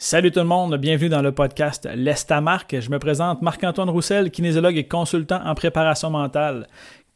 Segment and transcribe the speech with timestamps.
[0.00, 2.76] Salut tout le monde, bienvenue dans le podcast L'Estamarque.
[2.78, 6.68] Je me présente Marc-Antoine Roussel, kinésiologue et consultant en préparation mentale.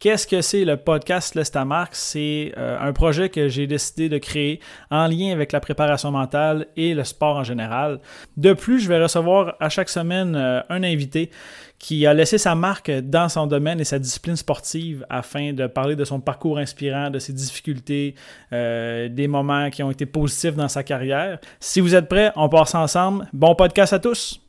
[0.03, 1.95] Qu'est-ce que c'est le podcast L'Estamarque?
[1.95, 4.59] C'est euh, un projet que j'ai décidé de créer
[4.91, 8.01] en lien avec la préparation mentale et le sport en général.
[8.37, 11.31] De plus, je vais recevoir à chaque semaine euh, un invité
[11.79, 15.95] qui a laissé sa marque dans son domaine et sa discipline sportive afin de parler
[15.95, 18.17] de son parcours inspirant, de ses difficultés,
[18.53, 21.39] euh, des moments qui ont été positifs dans sa carrière.
[21.61, 23.29] Si vous êtes prêts, on passe ensemble.
[23.33, 24.41] Bon podcast à tous!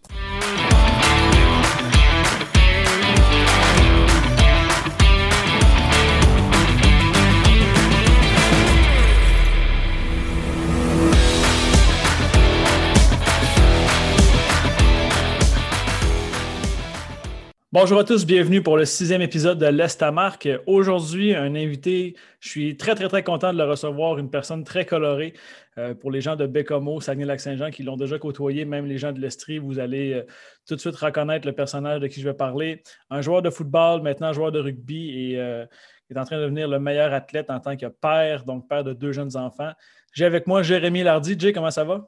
[17.74, 20.48] Bonjour à tous, bienvenue pour le sixième épisode de L'Est à Marque.
[20.68, 24.86] Aujourd'hui, un invité, je suis très, très, très content de le recevoir, une personne très
[24.86, 25.34] colorée.
[25.80, 29.20] Euh, pour les gens de Bécomo, Saguenay-Lac-Saint-Jean qui l'ont déjà côtoyé, même les gens de
[29.20, 30.22] l'Estrie, vous allez euh,
[30.68, 32.84] tout de suite reconnaître le personnage de qui je vais parler.
[33.10, 35.66] Un joueur de football, maintenant joueur de rugby et euh,
[36.12, 38.94] est en train de devenir le meilleur athlète en tant que père, donc père de
[38.94, 39.72] deux jeunes enfants.
[40.14, 41.40] J'ai avec moi Jérémy Lardy.
[41.40, 42.08] Jay, comment ça va?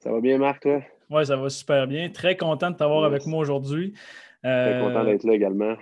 [0.00, 0.82] Ça va bien, Marc, toi?
[1.10, 2.10] Oui, ça va super bien.
[2.10, 3.94] Très content de t'avoir avec moi aujourd'hui.
[4.42, 5.76] Très content d'être là également.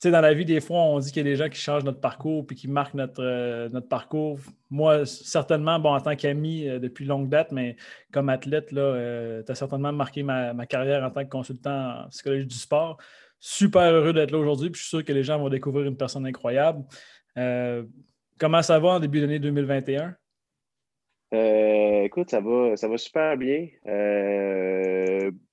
[0.00, 1.60] Tu sais, dans la vie, des fois, on dit qu'il y a des gens qui
[1.60, 4.38] changent notre parcours puis qui marquent notre, euh, notre parcours.
[4.70, 7.76] Moi, certainement, bon, en tant qu'ami euh, depuis longue date, mais
[8.10, 12.46] comme athlète, euh, tu as certainement marqué ma, carrière en tant que consultant en psychologie
[12.46, 12.96] du sport.
[13.38, 15.98] Super heureux d'être là aujourd'hui, puis je suis sûr que les gens vont découvrir une
[15.98, 16.82] personne incroyable.
[18.38, 20.16] comment ça va en début d'année 2021?
[21.32, 23.68] Écoute, ça va, ça va super bien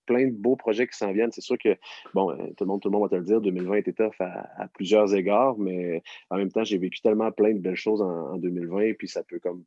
[0.08, 1.32] plein de beaux projets qui s'en viennent.
[1.32, 1.78] C'est sûr que,
[2.16, 4.16] bon, euh, tout le monde, tout le monde va te le dire, 2020 était tough
[4.20, 8.38] à, plusieurs égards, mais en même temps, j'ai vécu tellement plein de belles choses en,
[8.38, 9.64] 2020, puis ça peut comme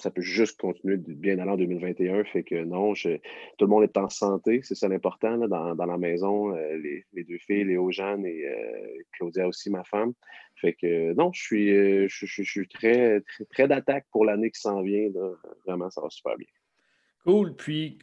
[0.00, 2.24] ça peut juste continuer bien en 2021.
[2.24, 6.54] Fait que non, tout le monde est en santé, c'est ça l'important dans, la maison.
[6.56, 10.12] Euh, les, deux filles, Léo Jeanne et euh, Claudia aussi, ma femme.
[10.56, 11.42] Fait que non, je
[12.08, 15.08] suis, très, très, très d'attaque pour l'année qui s'en vient.
[15.66, 16.48] Vraiment, ça va super bien.
[17.24, 17.54] Cool.
[17.56, 17.98] Puis,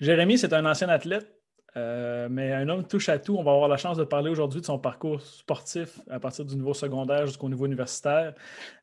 [0.00, 1.28] Jérémy, c'est un ancien athlète,
[1.76, 3.36] euh, mais un homme touche à tout.
[3.36, 6.54] On va avoir la chance de parler aujourd'hui de son parcours sportif à partir du
[6.54, 8.34] niveau secondaire jusqu'au niveau universitaire.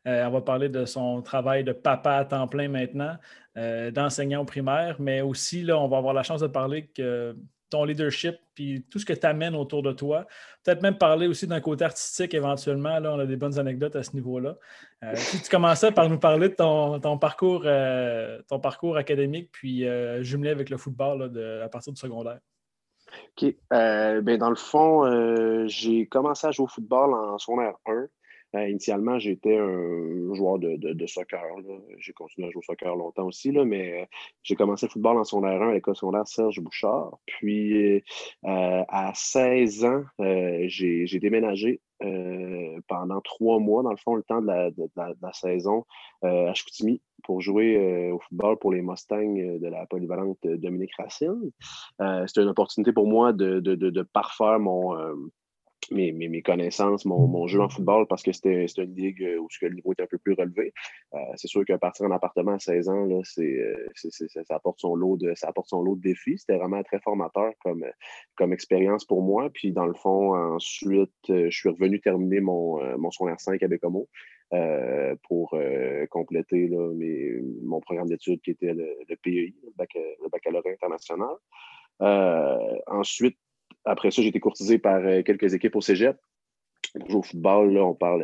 [0.07, 3.15] Euh, on va parler de son travail de papa à temps plein maintenant,
[3.57, 7.35] euh, d'enseignant primaire, mais aussi, là, on va avoir la chance de parler que
[7.69, 10.27] ton leadership, puis tout ce que tu amènes autour de toi.
[10.61, 12.99] Peut-être même parler aussi d'un côté artistique éventuellement.
[12.99, 14.57] Là, on a des bonnes anecdotes à ce niveau-là.
[15.05, 17.65] Euh, si tu commençais par nous parler de ton, parcours,
[18.49, 19.85] ton parcours académique, puis
[20.19, 21.31] jumelé avec le football
[21.63, 22.39] à partir du secondaire.
[23.41, 23.55] OK.
[23.69, 28.07] Ben, dans le fond, j'ai commencé à jouer au football en secondaire 1.
[28.55, 31.41] Euh, initialement, j'étais un joueur de, soccer.
[31.99, 34.05] J'ai continué à jouer au soccer longtemps aussi, là, mais euh,
[34.43, 37.17] j'ai commencé le football en secondaire 1 à l'école secondaire Serge Bouchard.
[37.25, 38.01] Puis, euh,
[38.43, 41.79] à 16 ans, j'ai déménagé
[42.87, 45.85] pendant trois mois, dans le fond, le temps de la, saison
[46.21, 51.51] à Chicoutimi pour jouer au football pour les Mustangs de la polyvalente Dominique Racine.
[51.99, 54.95] C'était une opportunité pour moi de parfaire mon
[55.89, 60.03] mes, connaissances, mon, jeu en football parce que c'était une ligue où le niveau était
[60.03, 60.73] un peu plus relevé.
[61.13, 64.95] Euh, c'est sûr qu'à partir d'un appartement à 16 ans, là, euh, ça, apporte son
[64.95, 66.37] lot de, ça apporte son lot de défis.
[66.37, 67.85] C'était vraiment très formateur comme,
[68.35, 69.49] comme expérience pour moi.
[69.53, 74.07] Puis dans le fond, ensuite, je suis revenu terminer mon, mon r 5 à Bécomo.
[74.53, 75.57] Euh, pour
[76.09, 76.69] compléter
[77.63, 81.37] mon programme d'études qui était le, le PEI, le, baccalauréat international.
[82.87, 83.37] ensuite,
[83.85, 86.17] après ça, j'ai été courtisé par euh, quelques équipes au cégep.
[87.09, 88.23] Au football, on parle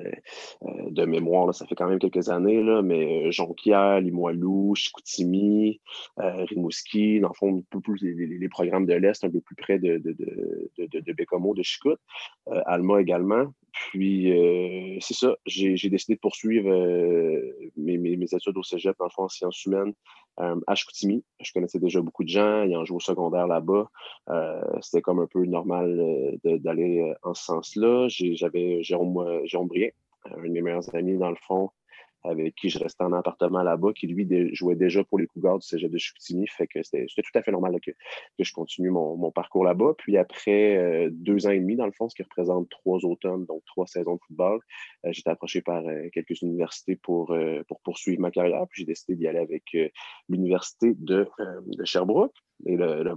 [0.63, 5.79] euh, de mémoire, ça fait quand même quelques années, mais euh, Jonquière, Limoilou, Chicoutimi,
[6.17, 10.11] Rimouski, dans le fond, plus les, programmes de l'Est, un peu plus près de, de,
[10.11, 11.97] de, de, Bécomo, de Chicout,
[12.65, 13.45] Alma également.
[13.91, 17.41] Puis, euh, c'est ça, j'ai décidé de poursuivre euh,
[17.75, 19.93] mes, mes, études au cégep, dans le fond, en sciences humaines,
[20.39, 20.75] euh, à.
[20.75, 23.89] Je connaissais déjà beaucoup de gens, ayant joué au secondaire là-bas.
[24.81, 28.07] C'était comme un peu normal d'aller en ce sens-là.
[28.09, 29.89] J'avais Jérôme, Jérôme Brien,
[30.25, 31.69] un de mes meilleurs amis, dans le fond,
[32.23, 35.67] avec qui je restais en appartement là-bas, qui lui jouait déjà pour les Cougars du
[35.67, 36.47] Cégep de Chicoutimi.
[36.47, 37.91] Fait que c'était tout à fait normal que,
[38.39, 39.93] je continue mon, parcours là-bas.
[39.97, 43.45] Puis après euh, deux ans et demi, dans le fond, ce qui représente trois automnes,
[43.45, 44.59] donc trois saisons de football,
[45.05, 47.35] euh, j'étais approché par euh, quelques universités pour,
[47.67, 48.65] pour poursuivre ma carrière.
[48.69, 49.63] Puis j'ai décidé d'y aller avec
[50.29, 51.27] l'Université de,
[51.83, 52.35] Sherbrooke
[52.65, 53.13] et le, le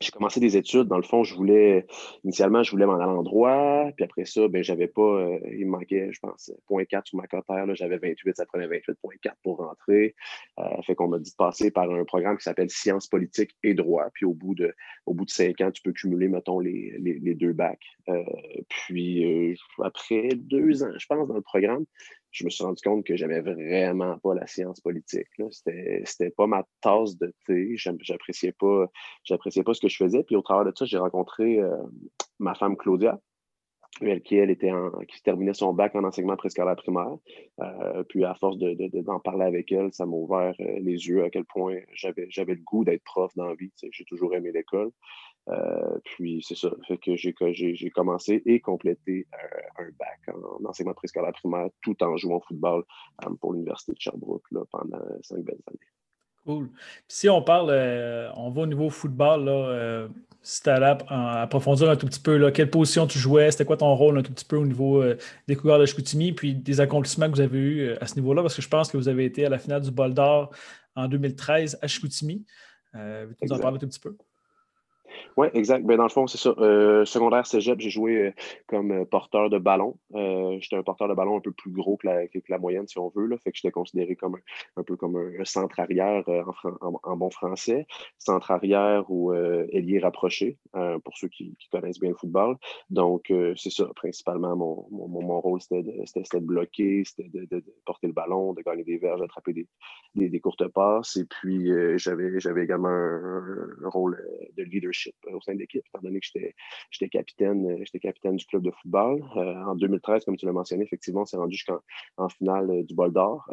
[0.00, 0.88] j'ai commencé des études.
[0.88, 1.86] Dans le fond, je voulais,
[2.24, 3.90] initialement, je voulais m'en aller en droit.
[3.96, 7.26] Puis après ça, ben, j'avais pas, euh, il me manquait, je pense, 0.4 sur ma
[7.26, 7.66] cotère.
[7.74, 10.14] J'avais 28, ça prenait 28.4 pour rentrer.
[10.58, 13.74] Euh, fait qu'on m'a dit de passer par un programme qui s'appelle Sciences politiques et
[13.74, 14.06] droit.
[14.12, 14.74] Puis au bout de,
[15.06, 17.86] au bout de cinq ans, tu peux cumuler, mettons, les, les, deux bacs.
[18.08, 18.22] Euh,
[18.68, 21.84] puis après deux ans, je pense, dans le programme,
[22.36, 25.28] je me suis rendu compte que j'aimais vraiment pas la science politique.
[25.50, 27.76] C'était, pas ma tasse de thé.
[27.76, 28.86] J'appréciais pas,
[29.26, 30.22] pas ce que je faisais.
[30.22, 31.74] Puis au travers de ça, j'ai rencontré euh,
[32.38, 33.18] ma femme Claudia,
[34.02, 34.70] elle, qui elle était
[35.08, 37.16] qui terminait son bac en enseignement préscolaire primaire.
[37.60, 41.24] Euh, puis à force de, d'en parler avec elle, ça m'a ouvert euh, les yeux
[41.24, 43.72] à quel point j'avais le goût d'être prof dans la vie.
[43.92, 44.90] J'ai toujours aimé l'école.
[45.48, 47.32] Euh, puis c'est ça, fait que j'ai,
[47.90, 52.82] commencé et complété euh, un bac en, enseignement préscolaire primaire tout en jouant au football
[53.24, 55.78] euh, pour l'Université de Sherbrooke là, pendant cinq belles années.
[56.44, 56.70] Cool.
[57.08, 57.70] si on parle,
[58.36, 60.08] on va au niveau football, là,
[60.42, 63.76] si tu allais approfondir un tout petit peu, là, quelle position tu jouais, c'était quoi
[63.76, 65.02] ton rôle un tout petit peu au niveau
[65.48, 68.54] des couleurs de Chicoutimi, puis des accomplissements que vous avez eus à ce niveau-là, parce
[68.54, 70.52] que je pense que vous avez été à la finale du Bol d'Or
[70.94, 72.44] en 2013 à Chicoutimi.
[72.96, 74.16] Euh, tu nous en parler un tout petit peu?
[75.36, 75.84] Oui, exact.
[75.84, 76.54] Ben, dans le fond, c'est ça.
[76.58, 78.32] Euh, secondaire cégep, j'ai joué euh,
[78.66, 79.98] comme euh, porteur de ballon.
[80.60, 82.08] j'étais un porteur de ballon un peu plus gros que
[82.48, 83.26] la, moyenne, si on veut.
[83.26, 83.36] Là.
[83.38, 84.38] Fait que j'étais considéré comme
[84.76, 86.24] un, peu comme un, centre arrière
[87.02, 87.86] en, bon français.
[88.18, 92.56] Centre arrière ou ailier rapproché, pour ceux qui, connaissent bien le football.
[92.88, 93.86] Donc, c'est ça.
[93.94, 99.20] Principalement, mon, rôle, c'était de, bloquer, c'était de, porter le ballon, de gagner des verges,
[99.20, 99.52] d'attraper
[100.14, 101.16] des, courtes passes.
[101.16, 104.18] Et puis, j'avais également un rôle
[104.56, 106.26] de leadership au sein de l'équipe, étant donné que
[106.90, 109.22] j'étais capitaine, euh, j'étais capitaine du club de football.
[109.36, 112.94] Euh, en 2013, comme tu l'as mentionné, effectivement, on s'est rendu jusqu'en finale euh, du
[112.94, 113.48] bol d'or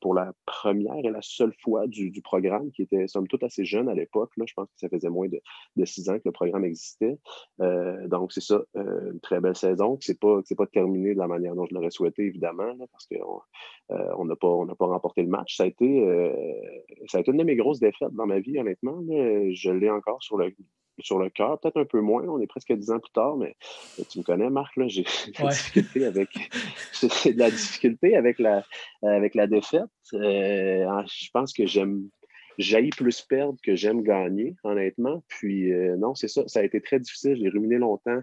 [0.00, 3.88] pour la première et la seule fois du, programme, qui était somme toute assez jeune
[3.88, 4.30] à l'époque.
[4.36, 7.18] Je pense que ça faisait moins de, six ans que le programme existait.
[7.58, 9.98] donc, c'est ça, une très belle saison.
[10.00, 14.24] Ce n'est pas, pas terminé de la manière dont je l'aurais souhaité, évidemment, parce qu'on
[14.24, 15.56] n'a pas, pas remporté le match.
[15.56, 16.04] Ça a, été,
[17.08, 19.02] ça a été une de mes grosses défaites dans ma vie, honnêtement.
[19.08, 20.54] Je l'ai encore sur le,
[21.02, 22.22] sur le cœur, peut-être un peu moins.
[22.24, 23.56] On est presque dix ans plus tard, mais
[24.08, 26.28] tu me connais, Marc, j'ai de la difficulté avec
[27.02, 28.64] de la difficulté avec la,
[29.02, 29.82] avec la défaite.
[30.14, 32.08] Euh, je pense que j'aime
[32.58, 35.22] j'aille plus perdre que j'aime gagner, honnêtement.
[35.28, 36.46] Puis euh, non, c'est ça.
[36.46, 37.36] Ça a été très difficile.
[37.36, 38.20] J'ai ruminé longtemps.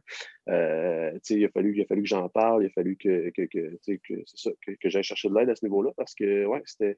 [0.48, 2.64] Euh, il, a fallu, il a fallu que j'en parle.
[2.64, 6.16] Il a fallu que, que, que, que, j'aille chercher de l'aide à ce niveau-là parce
[6.16, 6.98] que ouais, c'était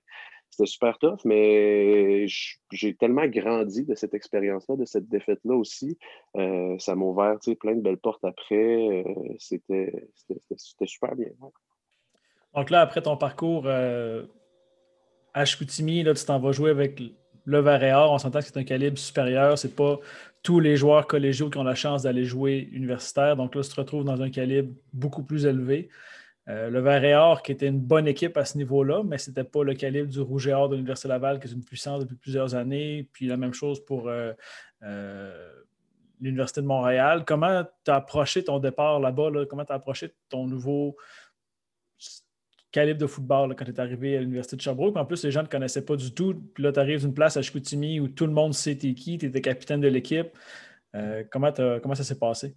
[0.65, 1.19] super tough.
[1.25, 2.25] Mais
[2.71, 5.97] j'ai tellement grandi de cette expérience-là, de cette défaite-là aussi.
[6.37, 9.03] Euh, ça m'a ouvert plein de belles portes après.
[9.39, 9.91] c'était
[10.57, 11.29] super bien.
[12.53, 13.65] Donc là, après ton parcours
[15.33, 17.01] à Chicoutimi, là, tu t'en vas jouer avec
[17.45, 19.57] le Varéor, on s'entend que c'est un calibre supérieur.
[19.57, 19.99] Ce n'est pas
[20.43, 23.35] tous les joueurs collégiaux qui ont la chance d'aller jouer universitaire.
[23.35, 25.89] Donc là, tu te retrouves dans un calibre beaucoup plus élevé.
[26.49, 29.63] Euh, le Varéor, qui était une bonne équipe à ce niveau-là, mais ce n'était pas
[29.63, 32.55] le calibre du Rouge et Or de l'Université Laval, qui est une puissance depuis plusieurs
[32.55, 33.07] années.
[33.13, 34.33] Puis la même chose pour euh,
[34.81, 35.53] euh,
[36.19, 37.23] l'Université de Montréal.
[37.25, 39.29] Comment tu as approché ton départ là-bas?
[39.49, 40.95] Comment tu as approché ton nouveau
[42.71, 44.95] calibre de football quand tu es arrivé à l'Université de Sherbrooke.
[44.97, 46.35] En plus, les gens ne te connaissaient pas du tout.
[46.53, 49.17] Puis là, tu arrives d'une place à Chicoutimi où tout le monde sait t'es qui,
[49.17, 50.29] tu étais capitaine de l'équipe.
[50.95, 51.51] Euh, comment,
[51.81, 52.55] comment ça s'est passé?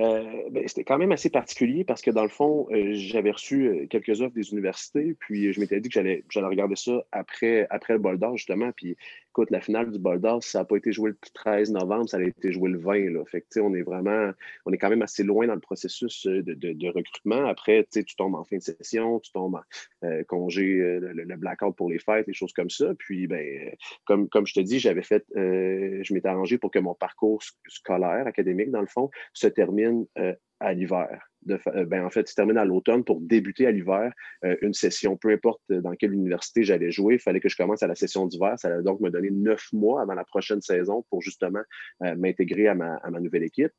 [0.00, 3.86] Euh, ben, c'était quand même assez particulier parce que dans le fond, euh, j'avais reçu
[3.90, 7.92] quelques offres des universités, puis je m'étais dit que j'allais, j'allais regarder ça après, après
[7.92, 8.70] le bol d'or, justement.
[8.74, 8.96] Puis
[9.30, 12.22] écoute, la finale du bol ça n'a pas été joué le 13 novembre, ça a
[12.22, 13.10] été joué le 20.
[13.12, 13.24] Là.
[13.26, 14.32] Fait on est vraiment,
[14.66, 17.46] on est quand même assez loin dans le processus de, de, recrutement.
[17.46, 19.60] Après, tu tombes en fin de session, tu tombes
[20.02, 22.92] en congé, le, blackout pour les fêtes, des choses comme ça.
[22.98, 26.94] Puis, ben, comme, comme je te dis, j'avais fait, je m'étais arrangé pour que mon
[26.94, 31.29] parcours scolaire, académique, dans le fond, se termine euh, à l'hiver.
[31.48, 34.12] Euh, ben, en fait, il termine à l'automne pour débuter à l'hiver
[34.44, 35.16] euh, une session.
[35.16, 38.26] Peu importe dans quelle université j'allais jouer, il fallait que je commence à la session
[38.26, 38.54] d'hiver.
[38.58, 41.60] Ça allait donc me donner neuf mois avant la prochaine saison pour justement
[42.00, 43.72] m'intégrer à ma, nouvelle équipe.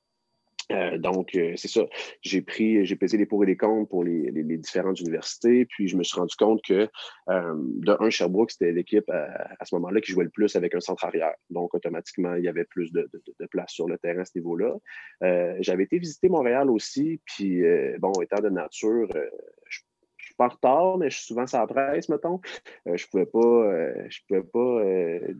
[0.72, 1.82] Euh, donc, euh, c'est ça.
[2.22, 5.98] J'ai pris, j'ai pesé les pour et les contre pour les, différentes universités, puis je
[5.98, 6.88] me suis rendu compte que,
[7.30, 10.80] euh, de un, Sherbrooke, c'était l'équipe à, ce moment-là qui jouait le plus avec un
[10.80, 11.34] centre arrière.
[11.50, 13.10] Donc, automatiquement, il y avait plus de,
[13.50, 14.76] place sur le terrain à ce niveau-là.
[15.60, 17.64] J'avais été visiter Montréal aussi, puis,
[18.00, 19.08] bon, étant de nature,
[19.68, 19.80] je
[20.42, 22.40] pas retard, mais je suis souvent sans presse, mettons.
[22.88, 25.34] Euh, je pouvais pas, euh, je pouvais pas euh,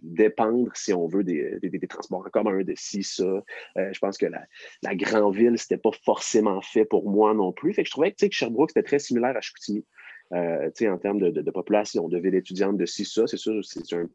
[0.00, 3.42] dépendre, si on veut, des, transports en commun, de ci, ça.
[3.76, 7.74] je pense que la, grande ville, ce n'était pas forcément fait pour moi non plus.
[7.74, 9.84] Fait que je trouvais que, que Sherbrooke, c'était très similaire à Chicoutimi.
[10.32, 13.26] Euh, en termes de, population, de ville étudiante, de ci, ça.
[13.26, 14.08] C'est sûr, c'est un,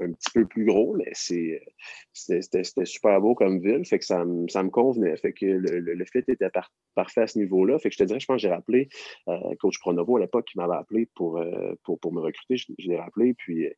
[0.00, 3.84] un, petit peu plus gros, mais c'était super beau comme ville.
[3.84, 5.16] Fait que ça, ça me convenait.
[5.16, 6.50] Fait que le, le, fit était
[6.94, 7.78] parfait à ce niveau-là.
[7.78, 8.88] Fait que je te dirais, je pense que j'ai rappelé
[9.28, 12.56] euh, coach Pronovo à l'époque qui m'avait appelé pour, euh, pour, pour, me recruter.
[12.56, 13.34] Je, l'ai rappelé.
[13.34, 13.68] Puis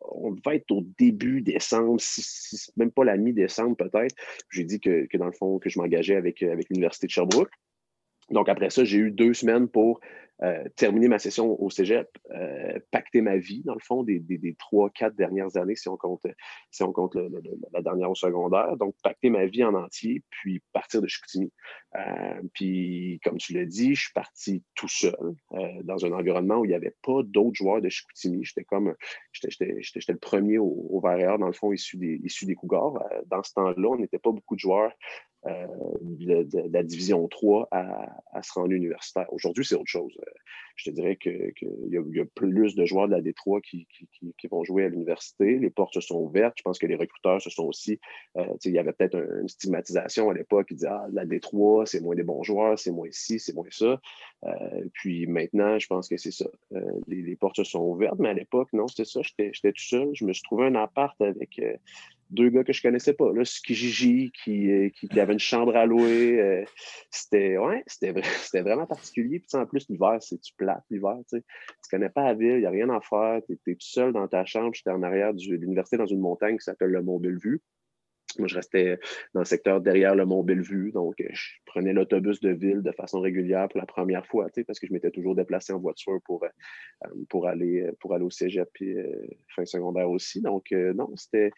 [0.00, 2.00] on va être au début décembre,
[2.76, 4.14] même pas la mi-décembre peut-être.
[4.50, 7.52] J'ai dit que, que, dans le fond, que je m'engageais avec, avec l'Université de Sherbrooke.
[8.30, 10.00] Donc après ça, j'ai eu deux semaines pour
[10.42, 14.22] euh, terminer ma session au cégep, euh, pacter ma vie, dans le fond, des,
[14.58, 16.26] trois, quatre dernières années, si on compte,
[16.70, 17.16] si on compte
[17.72, 18.76] la dernière au secondaire.
[18.76, 21.52] Donc, pacter ma vie en entier, puis partir de Chicoutimi.
[21.96, 25.14] Euh, puis, comme tu l'as dit, je suis parti tout seul
[25.84, 28.44] dans un environnement où il n'y avait pas d'autres joueurs de Chicoutimi.
[28.44, 28.94] J'étais comme,
[29.32, 32.94] j'étais le premier au, au dans le fond, issu des, issu des Cougars.
[33.26, 34.92] dans ce temps-là, on n'était pas beaucoup de joueurs
[35.46, 35.66] euh,
[36.00, 39.26] de, la division 3 à, se rendre universitaire.
[39.32, 40.16] Aujourd'hui, c'est autre chose.
[40.20, 40.30] Euh,
[40.76, 41.52] je te dirais qu'il
[41.88, 45.58] y, y, a plus de joueurs de la D3 qui, qui, vont jouer à l'université.
[45.58, 46.54] Les portes se sont ouvertes.
[46.58, 47.98] Je pense que les recruteurs se sont aussi.
[48.36, 52.00] Euh, il y avait peut-être une stigmatisation à l'époque qui disait Ah, la D3, c'est
[52.00, 54.00] moins des bons joueurs, c'est moins ci, c'est moins ça.
[54.92, 56.46] puis maintenant, je pense que c'est ça.
[57.08, 59.20] Les, portes se sont ouvertes, mais à l'époque, non, c'était ça.
[59.22, 60.10] J'étais tout seul.
[60.14, 61.60] Je me suis trouvé un appart avec
[62.32, 63.32] deux gars que je connaissais pas.
[63.32, 66.40] Là, Skijiji, qui, qui, qui avait une chambre à louer.
[66.40, 66.64] Euh,
[67.10, 68.12] c'était ouais, c'était
[68.62, 69.38] vraiment particulier.
[69.40, 71.16] Puis en plus, l'hiver, c'est tu plate l'hiver.
[71.28, 71.42] Tu ne
[71.90, 73.40] connais pas la ville, il n'y a rien à faire.
[73.46, 74.72] Tu es, tout seul dans ta chambre.
[74.74, 77.60] J'étais en arrière de l'université dans une montagne qui s'appelle le Mont Bellevue.
[78.38, 78.98] Moi, je restais
[79.34, 82.92] dans le secteur derrière le Mont Bellevue, donc euh, je prenais l'autobus de ville de
[82.92, 86.44] façon régulière pour la première fois, parce que je m'étais toujours déplacé en voiture pour,
[86.44, 90.40] euh, pour, aller, pour aller au cégep et euh, fin secondaire aussi.
[90.40, 91.52] Donc, non, c'était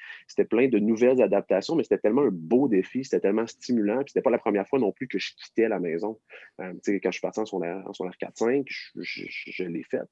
[0.49, 4.23] plein de nouvelles adaptations, mais c'était tellement un beau défi, c'était tellement stimulant, puis c'était
[4.23, 6.19] pas la première fois non plus que je quittais la maison.
[6.59, 10.09] quand je suis parti en son en 4-5, je, je, l'ai fait,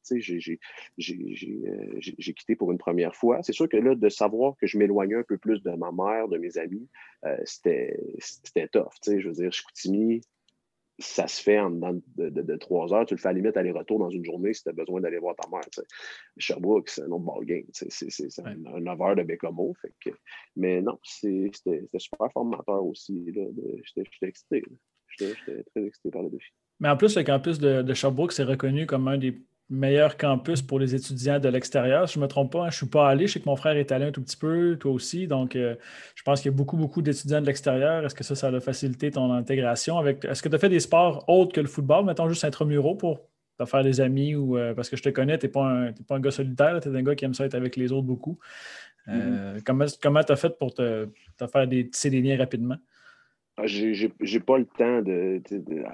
[0.99, 3.42] j'ai quitté pour une première fois.
[3.42, 6.28] C'est sûr que là, de savoir que je m'éloignais un peu plus de ma mère,
[6.28, 6.88] de mes amis,
[7.25, 8.92] euh, c'était tough.
[9.06, 10.23] Je veux dire, Chicoutimi,
[10.99, 13.06] ça se fait en dedans de, trois heures.
[13.06, 15.18] Tu le fais à la limite aller-retour dans une journée si tu as besoin d'aller
[15.18, 15.62] voir ta mère.
[16.37, 17.64] Sherbrooke, c'est un autre ballgame.
[17.73, 18.54] C'est ouais.
[18.56, 19.75] 9 heures de Bécomo.
[20.56, 21.50] mais non, c'était
[21.99, 23.25] super formateur aussi.
[23.97, 24.62] J'étais excité.
[25.09, 25.35] J'étais
[25.75, 26.52] très excité par le défi.
[26.80, 29.40] Mais en plus, le campus de, de Sherbrooke, c'est reconnu comme un des
[29.73, 32.09] meilleur campus pour les étudiants de l'extérieur.
[32.09, 33.26] Si je ne me trompe pas, hein, je ne suis pas allé.
[33.26, 35.26] Je sais que mon frère est allé un tout petit peu, toi aussi.
[35.26, 35.75] Donc, euh,
[36.14, 38.05] je pense qu'il y a beaucoup, beaucoup d'étudiants de l'extérieur.
[38.05, 39.99] Est-ce que ça, ça a facilité ton intégration?
[39.99, 42.95] avec Est-ce que tu as fait des sports autres que le football, mettons juste intramuraux
[42.95, 43.23] pour
[43.59, 45.93] te faire des amis ou euh, parce que je te connais, tu n'es pas, un,
[45.93, 48.07] pas un gars solitaire, tu es un gars qui aime ça être avec les autres
[48.07, 48.38] beaucoup.
[49.09, 49.99] Euh, mm-hmm.
[50.00, 52.76] Comment tu as fait pour te, te faire des, tisser des liens rapidement?
[53.59, 55.42] Ah, j'ai pas le temps de.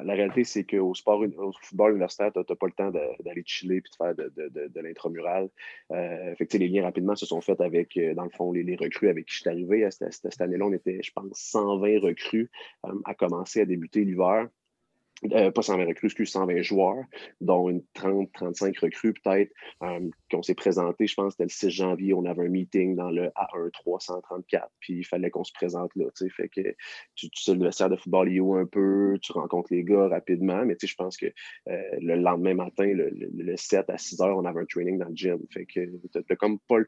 [0.05, 3.77] la réalité, c'est qu'au sport, au football universitaire, tu n'as pas le temps d'aller chiller
[3.77, 5.49] et de faire de, de, de l'intramural.
[5.91, 9.27] Euh, les liens rapidement se sont faits avec, euh, dans le fond, les, recrues avec
[9.27, 9.89] qui je suis arrivé.
[9.91, 12.49] Cette, cette année-là, on était, je pense, 120 recrues
[12.87, 14.47] euh, à commencer à débuter l'hiver.
[15.33, 17.03] Euh, pas 120 recrues, excuse, 120 joueurs,
[17.41, 22.15] dont une 30-35 recrues peut-être, euh, qu'on s'est présenté, je pense, c'était le 6 janvier,
[22.15, 26.05] on avait un meeting dans le A1 334, puis il fallait qu'on se présente là,
[26.17, 26.61] tu sais, fait que
[27.17, 30.65] tu, tu sais le vestiaire de football où un peu, tu rencontres les gars rapidement,
[30.65, 31.27] mais tu sais, je pense que
[31.69, 35.17] euh, le lendemain matin, le, 7 à 6 heures, on avait un training dans le
[35.17, 35.81] gym, fait que
[36.13, 36.79] t'as comme pas,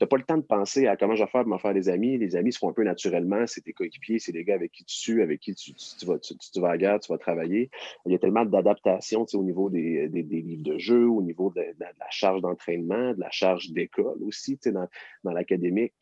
[0.00, 1.88] n'as pas le temps de penser à comment je vais faire pour me faire des
[1.88, 2.18] amis.
[2.18, 3.46] Les amis se font un peu naturellement.
[3.46, 5.72] C'est tes coéquipiers, c'est les gars avec qui tu sues, avec qui tu,
[6.06, 7.70] vas, tu, vas à la guerre, tu vas travailler.
[8.04, 12.10] Il y a tellement d'adaptation au niveau des, livres de jeu, au niveau de, la
[12.10, 14.88] charge d'entraînement, de la charge d'école aussi dans,
[15.24, 15.94] dans l'académique.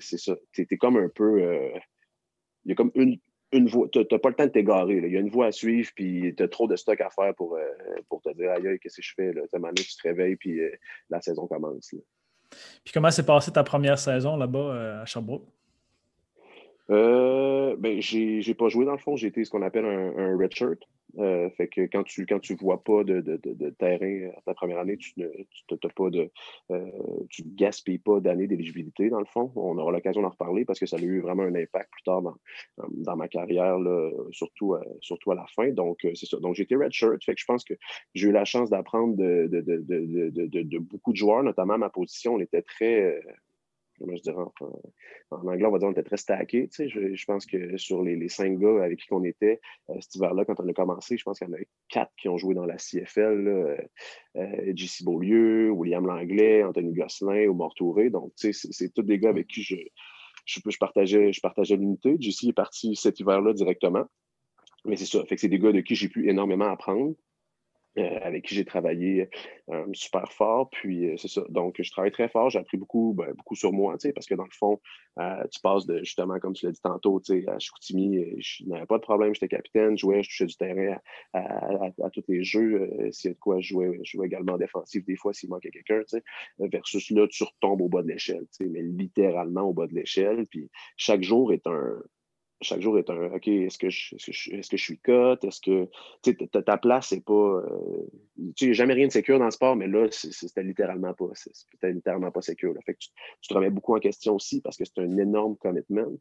[0.00, 0.36] c'est ça.
[0.52, 1.42] Tu es, comme un peu.
[1.42, 1.70] Euh,
[2.64, 3.18] il y a comme une,
[3.68, 3.88] voie.
[3.88, 4.96] Tu n'as pas le temps de t'égarer.
[4.96, 7.34] Il y a une voie à suivre, puis tu as trop de stock à faire
[7.34, 9.32] pour, euh, te dire aïe, qu'est-ce que je fais?
[9.32, 9.42] Là?
[9.76, 10.70] Tu te réveilles, puis euh,
[11.10, 11.94] la saison commence.
[12.84, 15.46] Puis comment s'est passée ta première saison là-bas euh, à Sherbrooke?
[16.90, 20.36] Euh, ben, j'ai pas joué dans le fond, j'ai été ce qu'on appelle un, un.
[21.18, 24.54] Euh, fait que quand tu quand tu vois pas de, de, de, terrain à ta
[24.54, 25.28] première année, tu ne
[25.68, 26.28] tu pas de
[26.72, 26.90] euh,
[27.30, 29.52] tu gaspilles pas d'années d'éligibilité dans le fond.
[29.54, 32.22] On aura l'occasion d'en reparler parce que ça a eu vraiment un impact plus tard
[32.22, 32.34] dans,
[32.90, 35.68] dans ma carrière, là, surtout, surtout à la fin.
[35.68, 36.38] Donc, euh, c'est ça.
[36.38, 37.22] Donc, j'ai été redshirt.
[37.24, 37.74] Fait que je pense que
[38.14, 42.34] j'ai eu la chance d'apprendre de, de, beaucoup de joueurs, notamment à ma position.
[42.34, 43.20] On était très
[44.00, 44.52] je en,
[45.30, 46.68] anglais, on va dire on était très stacké.
[46.78, 49.60] je, pense que sur les, cinq gars avec qui on était
[49.90, 52.28] euh, cet hiver-là, quand on a commencé, je pense qu'il y en a quatre qui
[52.28, 53.48] ont joué dans la CFL.
[54.36, 58.10] Euh, JC Beaulieu, William Langlais, Anthony Gosselin ou Mortouré.
[58.10, 59.76] Donc, c'est tous des gars avec qui je,
[60.44, 62.16] je, je partageais, je partageais l'unité.
[62.18, 64.04] JC est parti cet hiver-là directement.
[64.84, 65.24] Mais c'est ça.
[65.24, 67.14] Fait que c'est des gars de qui j'ai pu énormément apprendre.
[67.96, 69.28] Euh, avec qui j'ai travaillé
[69.70, 70.68] euh, super fort.
[70.70, 71.42] Puis euh, c'est ça.
[71.48, 72.50] Donc, je travaille très fort.
[72.50, 74.80] J'ai appris beaucoup, ben, beaucoup sur moi, parce que dans le fond,
[75.52, 79.02] tu passes de justement, comme tu l'as dit tantôt, à Chicoutimi, je n'avais pas de
[79.02, 80.98] problème, j'étais capitaine, je jouais, je touchais du terrain
[81.34, 82.90] à, tous les jeux.
[83.12, 85.70] S'il y a de quoi, je jouais, je jouais également défensif des fois s'il manquait
[85.70, 86.00] quelqu'un,
[86.58, 90.46] versus là, tu retombes au bas de l'échelle, mais littéralement au bas de l'échelle.
[90.50, 92.02] Puis chaque jour est un,
[92.60, 95.38] chaque jour est un OK, est-ce que, je, est-ce que, je, suis cut?
[95.42, 95.88] Est-ce que
[96.60, 97.32] ta, place, c'est pas.
[97.32, 98.06] Euh,
[98.56, 101.30] tu n'as jamais rien de sécure dans le sport, mais là, c'était littéralement pas.
[101.34, 102.74] C'était littéralement pas sécure.
[102.86, 106.12] Fait que tu, te remets beaucoup en question aussi parce que c'est un énorme commitment.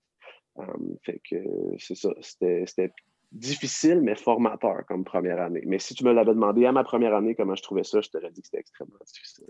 [0.56, 1.36] Um, fait que
[1.80, 2.10] c'est ça.
[2.22, 2.92] C'était
[3.34, 5.64] difficile, mais formateur comme première année.
[5.66, 8.10] Mais si tu me l'avais demandé à ma première année comment je trouvais ça, je
[8.10, 9.46] t'aurais dit que c'était extrêmement difficile.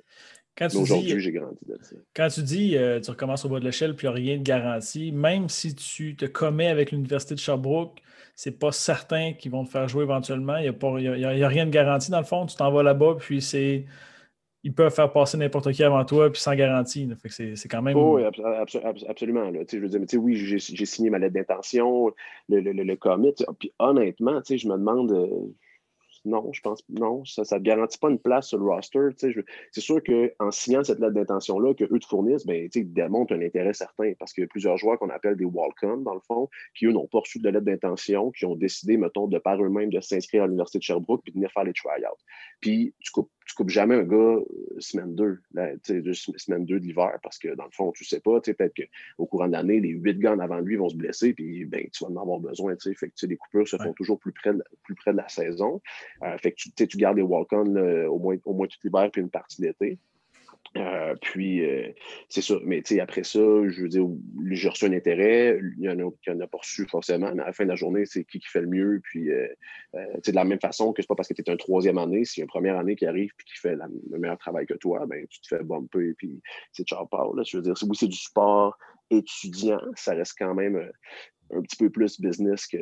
[0.80, 1.96] Aujourd'hui, j'ai grandi de ça.
[2.16, 4.38] Quand tu dis euh, tu recommences au bas de l'échelle puis il n'y a rien
[4.38, 8.00] de garanti, même si tu te commets avec l'Université de Sherbrooke,
[8.36, 10.58] c'est pas certain qu'ils vont te faire jouer éventuellement.
[10.58, 12.46] Il n'y a, a, rien de garanti dans le fond.
[12.46, 13.86] Tu t'en vas là-bas, puis c'est
[14.63, 17.10] ils peuvent faire passer n'importe qui avant toi, puis sans garantie.
[17.29, 17.98] c'est, quand même.
[17.98, 19.51] Oh, oui, absolument.
[19.51, 22.13] Je veux dire, mais oui, j'ai, signé ma lettre d'intention,
[22.48, 23.34] le, le, le, commit.
[23.60, 25.12] Puis honnêtement, je me demande.
[25.12, 25.53] Euh,
[26.25, 29.10] non, je pense non, ça ne garantit pas une place sur le roster.
[29.17, 33.74] C'est sûr qu'en signant cette lettre d'intention-là, qu'eux te fournissent, ben, ils démontrent un intérêt
[33.74, 36.86] certain parce qu'il y a plusieurs joueurs qu'on appelle des walk-on, dans le fond, qui,
[36.86, 40.00] eux, n'ont pas reçu de lettre d'intention, qui ont décidé, mettons, de par eux-mêmes de
[40.00, 42.24] s'inscrire à l'Université de Sherbrooke puis de venir faire les try-outs.
[42.62, 44.45] Puis, tu coupes tu coupes jamais un gars euh,
[44.79, 45.39] semaine 2,
[46.13, 49.47] semaine 2 de l'hiver, parce que dans le fond, tu sais pas, peut-être qu'au courant
[49.47, 52.03] de l'année, les huit gars en avant de lui vont se blesser, puis ben, tu
[52.03, 52.75] vas en avoir besoin.
[52.77, 55.81] Fait que les coupures se font toujours plus près, de, plus près de la saison.
[56.23, 57.75] Euh, fait que tu, tu gardes les walk-on
[58.07, 60.00] au, moins, au moins tout l'hiver puis une partie de l'été.
[60.75, 61.91] Euh, puis, euh,
[62.29, 62.55] c'est ça.
[62.63, 64.05] Mais après ça, je veux dire,
[64.51, 65.60] j'ai reçu un intérêt.
[65.77, 67.70] Il y en a qui n'en a pas reçu forcément, mais à la fin de
[67.70, 69.00] la journée, c'est qui qui fait le mieux.
[69.03, 69.48] Puis, euh,
[69.93, 72.41] de la même façon que c'est pas parce que tu es un troisième année, s'il
[72.41, 75.05] y a une première année qui arrive et qui fait le meilleur travail que toi,
[75.05, 76.41] ben, tu te fais bumper et puis
[76.72, 77.43] c'est ciao Là.
[77.46, 78.77] Je veux dire, oui, c'est du sport
[79.12, 80.91] étudiant, ça reste quand même
[81.51, 82.77] un petit peu plus business que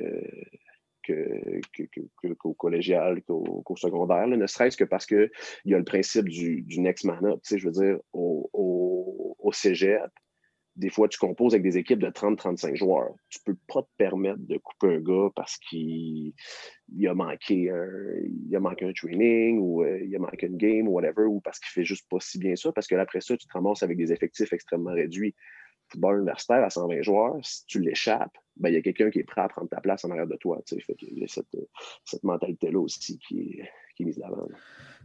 [2.37, 5.29] qu'au collégial, qu'au secondaire, ne serait-ce que parce qu'il
[5.65, 7.39] y a le principe du, next man up.
[7.49, 8.49] Je veux dire, au,
[9.39, 10.09] au, cégep,
[10.77, 13.13] des fois, tu composes avec des équipes de 30-35 joueurs.
[13.29, 16.33] Tu ne peux pas te permettre de couper un gars parce qu'il
[17.05, 20.91] a manqué un, a manqué un training ou euh, il a manqué une game ou
[20.91, 23.45] whatever, ou parce qu'il fait juste pas si bien ça, parce que après ça, tu
[23.45, 25.35] te ramasses avec des effectifs extrêmement réduits
[25.91, 29.23] football universitaire à 120 joueurs, si tu l'échappes, ben, il y a quelqu'un qui est
[29.23, 30.61] prêt à prendre ta place en arrière de toi.
[31.01, 31.55] Il y a cette,
[32.03, 33.69] cette mentalité-là aussi qui est,
[34.03, 34.47] mise d'avant.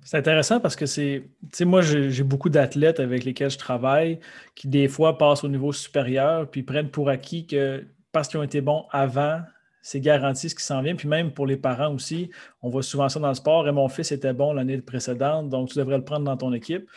[0.03, 1.25] C'est intéressant parce que c'est.
[1.61, 4.20] Moi, j'ai beaucoup d'athlètes avec lesquels je travaille
[4.55, 8.42] qui, des fois, passent au niveau supérieur puis prennent pour acquis que parce qu'ils ont
[8.42, 9.42] été bons avant,
[9.83, 10.96] c'est garanti ce qui s'en vient.
[10.96, 12.31] Puis même pour les parents aussi,
[12.62, 13.68] on voit souvent ça dans le sport.
[13.68, 16.88] Et mon fils était bon l'année précédente, donc tu devrais le prendre dans ton équipe.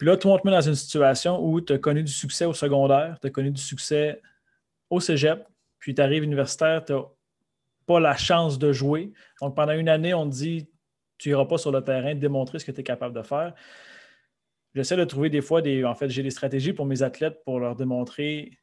[0.00, 2.46] Puis là, toi, on te met dans une situation où tu as connu du succès
[2.46, 4.22] au secondaire, tu as connu du succès
[4.88, 5.46] au cégep,
[5.78, 7.02] puis tu arrives universitaire, tu n'as
[7.84, 9.12] pas la chance de jouer.
[9.42, 10.70] Donc pendant une année, on te dit
[11.18, 13.52] tu n'iras pas sur le terrain démontrer ce que tu es capable de faire.
[14.74, 15.84] J'essaie de trouver des fois des.
[15.84, 18.58] En fait, j'ai des stratégies pour mes athlètes pour leur démontrer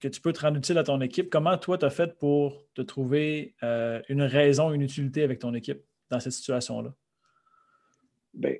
[0.00, 1.30] que tu peux te rendre utile à ton équipe.
[1.30, 5.54] Comment toi, tu as fait pour te trouver euh, une raison, une utilité avec ton
[5.54, 6.92] équipe dans cette situation-là?
[8.34, 8.56] Bien,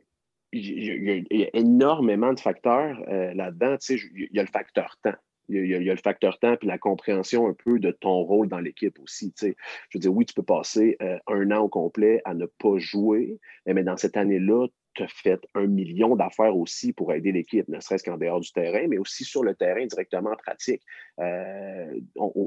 [0.53, 3.77] il y, a énormément de facteurs euh, là-dedans.
[3.89, 5.15] Il y a le facteur temps.
[5.49, 8.61] Il y, a, le facteur temps puis la compréhension un peu de ton rôle dans
[8.61, 9.35] l'équipe aussi.
[9.41, 9.49] Je
[9.95, 13.41] veux dire, oui, tu peux passer euh, un an au complet à ne pas jouer,
[13.67, 17.81] mais dans cette année-là, tu as fait un million d'affaires aussi pour aider l'équipe, ne
[17.81, 20.83] serait-ce qu'en dehors du terrain, mais aussi sur le terrain directement en pratique.
[21.21, 22.01] Euh,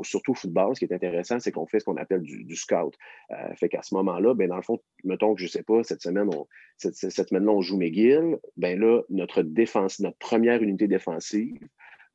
[0.03, 2.95] surtout au football, ce qui est intéressant, c'est qu'on fait ce qu'on appelle du, scout.
[3.31, 5.83] Euh, fait qu'à ce moment-là, ben, dans le fond, mettons que je ne sais pas,
[5.83, 10.87] cette semaine, on, cette, semaine-là, on joue McGill, ben là, notre défense, notre première unité
[10.87, 11.57] défensive,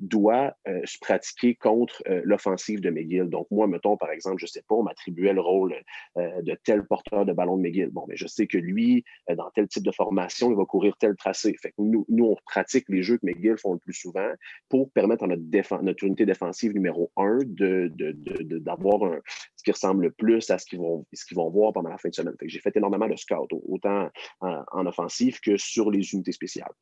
[0.00, 3.28] doit euh, se pratiquer contre euh, l'offensive de McGill.
[3.28, 5.74] Donc, moi, mettons, par exemple, je ne sais pas, on m'attribuait le rôle
[6.16, 7.90] euh, de tel porteur de ballon de McGill.
[7.90, 9.04] Bon, mais je sais que lui,
[9.36, 11.56] dans tel type de formation, il va courir tel tracé.
[11.78, 14.30] Nous, nous, on pratique les jeux que McGill font le plus souvent
[14.68, 19.22] pour permettre à notre, notre unité défensive numéro un d'avoir de,
[19.56, 22.08] ce qui ressemble le plus à ce qu'ils vont, ce qu'ils voir pendant la fin
[22.08, 22.34] de semaine.
[22.42, 24.08] J'ai fait énormément de scout, autant
[24.40, 26.72] en offensive que sur les unités spéciales.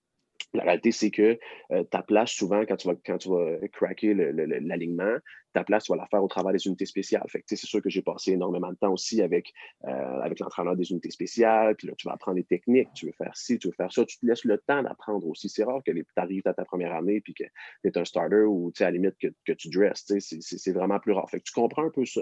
[0.55, 1.39] La réalité, c'est que
[1.73, 5.17] euh, ta place, souvent, quand tu vas, quand tu vas craquer l'alignement,
[5.57, 7.25] ta place, tu vas la faire au travers des unités spéciales.
[7.47, 9.53] c'est sûr que j'ai passé énormément de temps aussi avec,
[9.85, 11.75] euh, avec l'entraîneur des unités spéciales.
[11.77, 12.89] Puis là, tu vas apprendre des techniques.
[12.95, 14.05] Tu veux faire ci, tu veux faire ça.
[14.05, 15.49] Tu te laisses le temps d'apprendre aussi.
[15.49, 18.45] C'est rare que tu arrives à ta première année puis que tu es un starter
[18.47, 20.05] ou à la limite que, que tu dresses.
[20.19, 21.29] C'est vraiment plus rare.
[21.31, 22.21] Fait tu comprends un peu ça.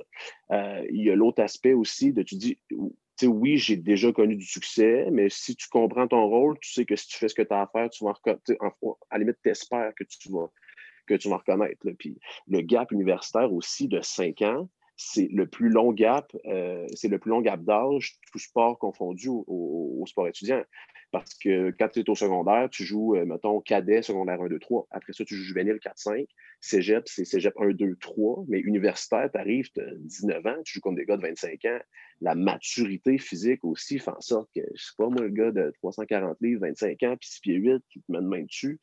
[0.53, 2.59] Euh, il y a l'autre aspect aussi de tu dis
[3.23, 6.97] oui, j'ai déjà connu du succès, mais si tu comprends ton rôle, tu sais que
[6.97, 8.75] si tu fais ce que tu as à faire, tu vas à
[9.13, 10.51] la limite, tu espères que tu vas,
[11.07, 11.87] que tu vas reconnaître.
[11.99, 17.09] Puis le gap universitaire aussi de 5 ans, c'est le plus long gap, euh, c'est
[17.09, 20.63] le plus long gap d'âge, tout sport confondu au, sport étudiant.
[21.11, 24.59] Parce que quand tu es au secondaire, tu joues, euh, mettons, cadet, secondaire 1, 2,
[24.59, 24.89] 3.
[24.91, 26.27] Après ça, tu joues juvénile 4, 5.
[26.61, 28.45] Cégep, c'est cégep 1, 2, 3.
[28.49, 31.65] Mais universitaire, tu arrives, tu as 19 ans, tu joues comme des gars de 25
[31.67, 31.79] ans.
[32.21, 35.73] La maturité physique aussi fait en sorte que, je sais pas, moi, le gars de
[35.83, 38.81] 340 livres, 25 ans, puis 6 pieds 8, qui te met de main dessus,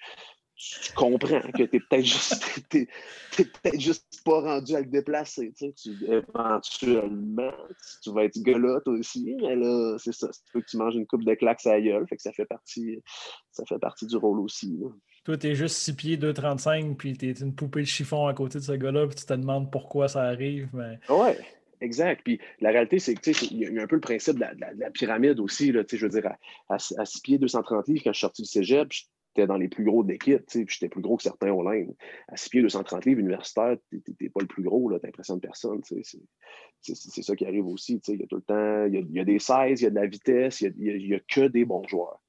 [0.61, 5.53] tu comprends que tu peut-être juste, peut juste pas rendu à le déplacer.
[5.57, 7.53] Tu éventuellement,
[8.03, 10.29] tu, vas être gars toi aussi, mais là, c'est ça.
[10.29, 12.31] Tu veux que tu manges une coupe de claques à la gueule, fait que ça
[12.31, 13.01] fait partie,
[13.51, 14.79] ça fait partie du rôle aussi.
[15.23, 18.33] Toi, tu es juste 6 pieds 2,35, puis tu es une poupée de chiffon à
[18.33, 20.69] côté de ce gars-là, puis tu te demandes pourquoi ça arrive.
[20.73, 20.99] Mais...
[21.09, 21.39] Ouais.
[21.81, 22.21] Exact.
[22.23, 24.45] Puis la réalité, c'est qu'il y a un peu le principe de
[24.77, 25.71] la, pyramide aussi.
[25.71, 26.27] Là, je veux dire,
[26.69, 28.93] à, à, 6 pieds 230 livres, quand je suis sorti du cégep,
[29.33, 31.93] j'étais dans les plus gros de l'équipe, puis j'étais plus gros que certains au line.
[32.27, 35.81] À 6 pieds 230 livres universitaires, t'es pas le plus gros, là, t'impressionnes personne.
[36.81, 38.01] C'est ça qui arrive aussi.
[38.07, 39.95] Il y a tout le temps, il y a, des 16, il y a de
[39.95, 42.21] la vitesse, il y a, que des bons joueurs.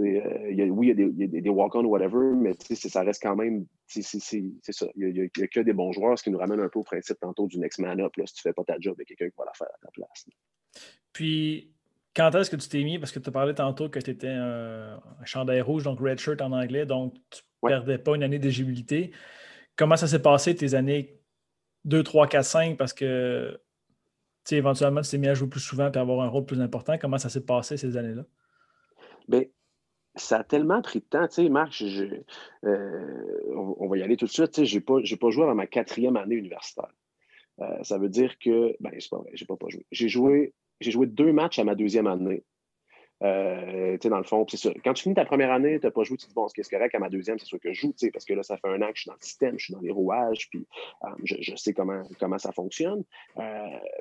[0.00, 3.66] Euh, oui, il y a des, des walk-on ou whatever, mais ça reste quand même,
[3.86, 4.86] c'est ça.
[4.94, 7.18] Il n'y a, que des bons joueurs, ce qui nous ramène un peu au principe
[7.20, 8.16] tantôt du next man up.
[8.16, 9.54] Là, si tu ne fais pas ta job, il y a quelqu'un qui va la
[9.54, 10.26] faire à ta place.
[11.12, 11.72] Puis,
[12.18, 15.00] quand est-ce que tu t'es mis, parce que tu parlais tantôt que tu étais un,
[15.24, 19.12] chandail rouge, donc red shirt en anglais, donc tu ne perdais pas une année d'éligibilité.
[19.76, 21.20] Comment ça s'est passé tes années
[21.84, 22.76] 2, 3, 4, 5?
[22.76, 23.60] Parce que
[24.50, 26.98] éventuellement, tu t'es mis à jouer plus souvent et avoir un rôle plus important.
[26.98, 28.24] Comment ça s'est passé ces années-là?
[29.28, 29.44] Bien,
[30.16, 31.28] ça a tellement pris de temps.
[31.28, 32.24] Tu sais, Marc, euh,
[33.54, 34.64] on, va y aller tout de suite.
[34.64, 36.92] Je n'ai pas, pas joué dans ma quatrième année universitaire.
[37.60, 39.86] Euh, ça veut dire que, ben, c'est pas vrai, j'ai pas, pas joué.
[39.92, 42.42] J'ai joué j'ai joué deux matchs à ma deuxième année.
[43.22, 44.70] Euh, dans le fond, c'est ça.
[44.84, 46.54] Quand tu finis ta première année, tu n'as pas joué, tu te dis, bon, ce
[46.54, 48.56] qui est correct à ma deuxième, c'est sûr que je joue, parce que là, ça
[48.56, 50.66] fait un an que je suis dans le système, je suis dans les rouages, puis
[51.04, 53.02] euh, je, sais comment, comment ça fonctionne.
[53.38, 53.42] Euh,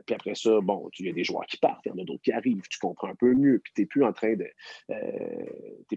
[0.05, 2.03] puis après ça, bon, il y a des joueurs qui partent, il y en a
[2.03, 4.47] d'autres qui arrivent, tu comprends un peu mieux, puis tu n'es plus en train de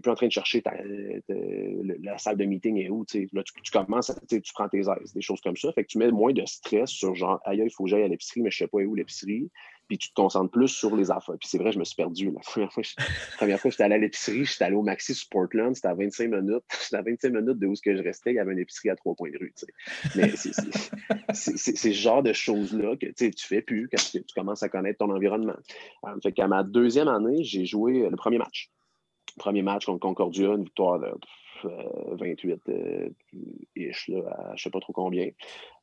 [0.01, 0.63] plus en train de chercher
[1.27, 5.41] la salle de meeting et où, là, tu, commences, tu prends tes aises, des choses
[5.41, 5.71] comme ça.
[5.73, 8.07] Fait que tu mets moins de stress sur genre, aïe, il faut que j'aille à
[8.07, 9.51] l'épicerie, mais je ne sais pas où l'épicerie
[9.91, 11.35] puis tu te concentres plus sur les affaires.
[11.37, 12.31] Puis c'est vrai, je me suis perdu.
[12.33, 12.81] La première fois,
[13.35, 16.63] première fois j'étais allé à l'épicerie, j'étais allé au Maxi Sportland, c'était à 25 minutes.
[16.69, 18.89] C'était à 25 minutes de où ce que je restais, il y avait une épicerie
[18.89, 19.53] à trois points de rue.
[20.15, 24.99] Mais c'est ce genre de choses-là que tu fais plus quand tu, commences à connaître
[24.99, 25.57] ton environnement.
[26.05, 28.71] Euh, fait qu'à ma deuxième année, j'ai joué le premier match.
[29.37, 31.07] Premier match contre Concordia, une victoire de
[31.65, 33.09] 28 euh,
[34.27, 35.29] à je sais pas trop combien.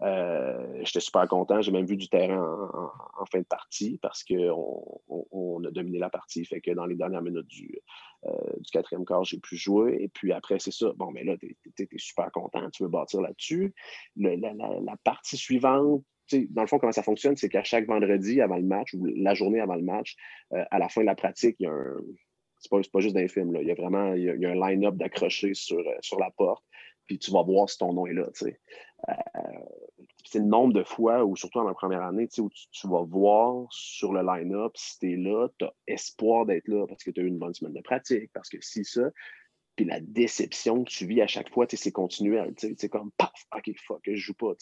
[0.02, 1.60] Euh, j'étais super content.
[1.60, 2.70] J'ai même vu du terrain
[3.18, 6.44] en, fin de partie parce qu'on on, a dominé la partie.
[6.44, 7.78] Fait que dans les dernières minutes du,
[8.26, 9.98] euh, du quatrième quart, j'ai pu jouer.
[10.00, 10.92] Et puis après, c'est ça.
[10.96, 12.68] Bon, mais là, tu es, super content.
[12.70, 13.74] Tu veux bâtir là-dessus.
[14.16, 16.02] La, la, partie suivante,
[16.50, 19.34] dans le fond, comment ça fonctionne, c'est qu'à chaque vendredi avant le match ou la
[19.34, 20.16] journée avant le match,
[20.50, 21.96] à la fin de la pratique, il y a un,
[22.58, 23.52] c'est pas, pas juste dans les films.
[23.52, 23.62] Là.
[23.62, 26.64] Il y a vraiment il y a, un line-up d'accrochés sur, euh, sur la porte,
[27.06, 28.28] puis tu vas voir si ton nom est là.
[29.08, 29.12] Euh,
[30.24, 33.66] c'est le nombre de fois, ou surtout en la première année, où tu, vas voir
[33.70, 37.20] sur le line-up si tu es là, tu as espoir d'être là parce que tu
[37.20, 39.10] as eu une bonne semaine de pratique, parce que si ça,
[39.76, 42.52] puis la déception que tu vis à chaque fois, c'est continuel.
[42.56, 44.54] C'est comme paf, ok, fuck, je joue pas.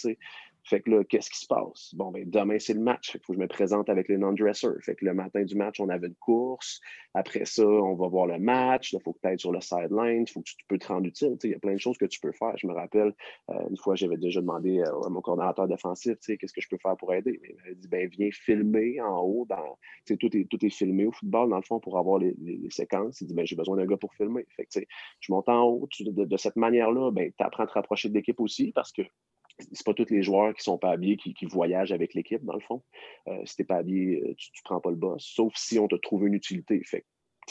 [0.66, 1.94] Fait que là, qu'est-ce qui se passe?
[1.94, 3.12] Bon, ben, demain, c'est le match.
[3.12, 4.80] Fait qu'il faut que je me présente avec les non-dressers.
[4.82, 6.80] Fait que le matin du match, on avait une course.
[7.14, 8.92] Après ça, on va voir le match.
[8.92, 10.24] Il faut que tu ailles sur le sideline.
[10.26, 11.36] Il faut que tu peux te rendre utile.
[11.44, 12.56] Il y a plein de choses que tu peux faire.
[12.56, 13.14] Je me rappelle,
[13.50, 16.78] euh, une fois, j'avais déjà demandé euh, à mon coordinateur défensif, qu'est-ce que je peux
[16.78, 17.40] faire pour aider?
[17.48, 19.46] Il m'a dit, ben, viens filmer en haut.
[19.48, 19.78] Dans,
[20.18, 22.34] tout, est, tout est filmé au football, dans le fond, pour avoir les,
[22.70, 23.20] séquences.
[23.20, 24.44] Il dit, ben, j'ai besoin d'un gars pour filmer.
[24.56, 24.80] Fait que,
[25.20, 25.88] je monte en haut.
[26.00, 29.02] de, cette manière-là, ben, tu apprends à te rapprocher de l'équipe aussi parce que
[29.58, 32.60] c'est pas tous les joueurs qui sont pas habillés qui, voyagent avec l'équipe, dans le
[32.60, 32.82] fond.
[33.28, 35.78] Euh, si tu n'es pas habillé, euh, tu ne prends pas le boss, sauf si
[35.78, 36.82] on te trouve une utilité.
[36.84, 37.04] Fait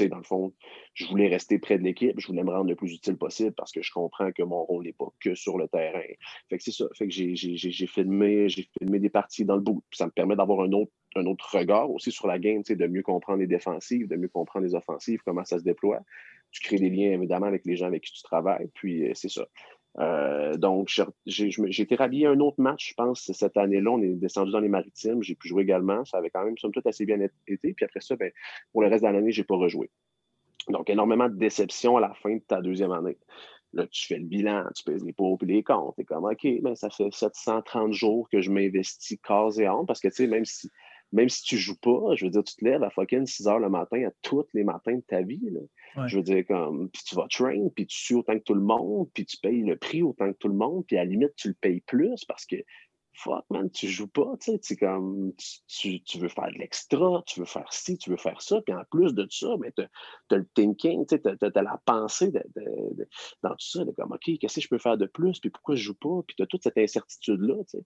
[0.03, 0.53] dans le fond,
[0.93, 3.71] je voulais rester près de l'équipe, je voulais me rendre le plus utile possible parce
[3.71, 6.01] que je comprends que mon rôle n'est pas que sur le terrain.
[6.49, 6.85] Fait que c'est ça.
[6.93, 9.83] Fait que j'ai filmé, j'ai filmé des parties dans le bout.
[9.91, 13.03] ça me permet d'avoir un autre, un autre regard aussi sur la game, de mieux
[13.03, 16.01] comprendre les défensives, de mieux comprendre les offensives, comment ça se déploie.
[16.51, 18.69] Tu crées des liens évidemment avec les gens avec qui tu travailles.
[18.73, 19.47] Puis euh, c'est ça.
[19.99, 20.89] Euh, donc,
[21.25, 23.91] j'ai été rhabillé un autre match, je pense, cette année-là.
[23.91, 25.23] On est descendu dans les maritimes.
[25.23, 26.03] J'ai pu jouer également.
[26.05, 27.73] Ça avait quand même, somme toute, assez bien été.
[27.73, 28.31] Puis après ça, ben,
[28.71, 29.89] pour le reste de l'année, je n'ai pas rejoué.
[30.69, 33.17] Donc, énormément de déception à la fin de ta deuxième année.
[33.73, 35.95] Là, tu fais le bilan, tu pèses les pour et les comptes.
[35.95, 39.99] Tu es comme, OK, ben, ça fait 730 jours que je m'investis quasi et parce
[39.99, 40.69] que, tu sais, même si
[41.11, 43.59] même si tu joues pas, je veux dire, tu te lèves à fucking 6 heures
[43.59, 45.49] le matin à tous les matins de ta vie.
[46.07, 48.61] Je veux dire, comme, puis tu vas train, puis tu suis autant que tout le
[48.61, 51.35] monde, puis tu payes le prix autant que tout le monde, puis à la limite,
[51.35, 52.57] tu le payes plus parce que
[53.15, 55.31] fuck, man, tu joues pas, tu sais, comme,
[55.67, 58.75] tu, tu, veux faire de l'extra, tu veux faire ci, tu veux faire ça, puis
[58.75, 59.87] en plus de ça, mais ben,
[60.29, 64.55] tu as, le thinking, tu as, la pensée dans tout ça, de comme, OK, qu'est-ce
[64.55, 66.63] que je peux faire de plus, puis pourquoi je joue pas, puis tu as toute
[66.63, 67.85] cette incertitude-là, tu sais.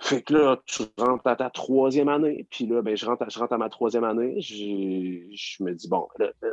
[0.00, 3.28] Fait que là, tu rentres à ta troisième année, puis là, ben, je, rentre à,
[3.28, 6.06] je rentre à ma troisième année, je me dis, bon,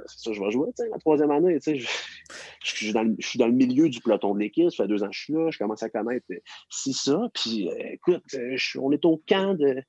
[0.08, 1.88] c'est ça, je vais jouer, ma troisième année, tu sais, je,
[2.64, 5.24] je, suis dans le, milieu du peloton de l'équipe, ça fait deux ans que je
[5.26, 6.26] suis là, je commence à connaître
[6.70, 9.82] si ça, puis euh, écoute, euh, on est au camp de...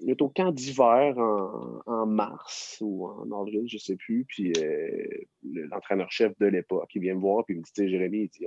[0.00, 4.24] On est au camp d'hiver en, mars ou en avril, je ne sais plus.
[4.28, 5.08] Puis euh,
[5.42, 8.46] l'entraîneur-chef de l'époque, il vient me voir, puis il me dit Jérémy, il dit,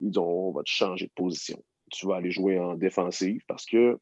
[0.00, 3.66] ils dit on va te changer de position tu vas aller jouer en défensive parce
[3.66, 3.98] que.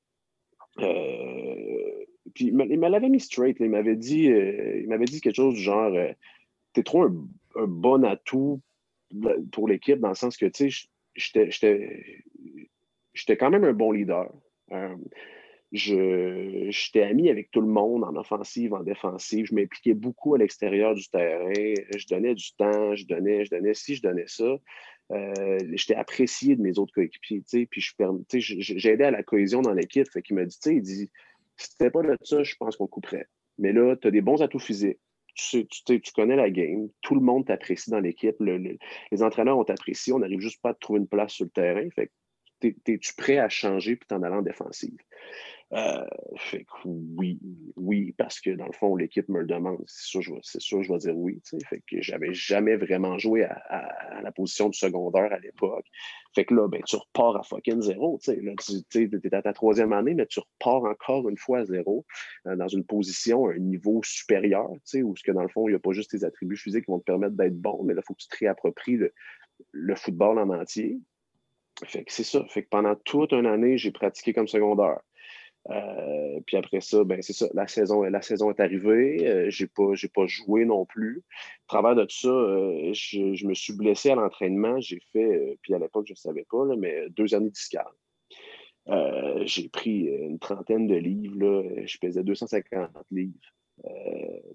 [0.80, 3.56] Euh, puis il me l'avait mis straight.
[3.60, 6.12] il m'avait dit, euh, il m'avait dit quelque chose du genre euh,
[6.74, 7.26] Tu es trop un,
[7.66, 8.60] bon atout
[9.52, 10.88] pour l'équipe dans le sens que tu sais,
[13.14, 14.30] j'étais quand même un bon leader.
[15.72, 19.46] j'étais ami avec tout le monde en offensive, en défensive.
[19.46, 21.52] Je m'impliquais beaucoup à l'extérieur du terrain.
[21.54, 24.58] Je donnais du temps, je donnais, je donnais ci, je donnais ça.
[25.12, 27.84] Euh, j'étais apprécié de mes autres coéquipiers, puis
[28.38, 30.08] j'ai aidé à la cohésion dans l'équipe.
[30.10, 31.10] Fait qu'il m'a dit, il dit,
[31.56, 33.28] si c'était pas de ça, je pense qu'on couperait.
[33.58, 34.98] Mais là, tu as des bons atouts physiques.
[35.34, 36.88] Tu, tu, tu, connais la game.
[37.02, 38.36] Tout le monde t'apprécie dans l'équipe.
[38.40, 40.12] les entraîneurs ont t'apprécié.
[40.12, 41.88] On n'arrive juste pas à trouver une place sur le terrain.
[41.90, 42.10] Fait
[42.62, 44.96] es-tu prêt à changer puis t'en aller en défensive?
[45.72, 47.40] Euh, fait que oui,
[47.74, 49.82] oui, parce que dans le fond, l'équipe me le demande.
[49.86, 51.42] C'est sûr, je vais, sûr, je vais dire oui.
[51.68, 55.86] Fait que j'avais jamais vraiment joué à, la position du secondaire à l'époque.
[56.34, 58.20] Fait que là, ben, tu repars à fucking zéro.
[58.28, 58.54] Là,
[58.90, 62.06] tu es à ta troisième année, mais tu repars encore une fois à zéro
[62.46, 65.76] euh, dans une position, un niveau supérieur, où ce que dans le fond, il n'y
[65.76, 68.06] a pas juste tes attributs physiques qui vont te permettre d'être bon, mais là, il
[68.06, 69.12] faut que tu te réappropries le,
[69.72, 71.00] le football en entier.
[71.84, 72.44] Fait que c'est ça.
[72.48, 75.00] Fait que pendant toute une année, j'ai pratiqué comme secondaire.
[75.70, 79.26] Euh, puis après ça, ben c'est ça, la saison, la saison est arrivée.
[79.26, 81.18] Euh, j'ai pas, pas joué non plus.
[81.18, 84.80] Au travers de tout ça, euh, je, me suis blessé à l'entraînement.
[84.80, 87.84] J'ai fait, puis à l'époque, je ne savais pas, mais deux années discales.
[89.44, 91.36] j'ai pris une trentaine de livres.
[91.38, 91.62] Là.
[91.84, 93.55] Je pesais 250 livres.
[93.84, 93.90] Euh,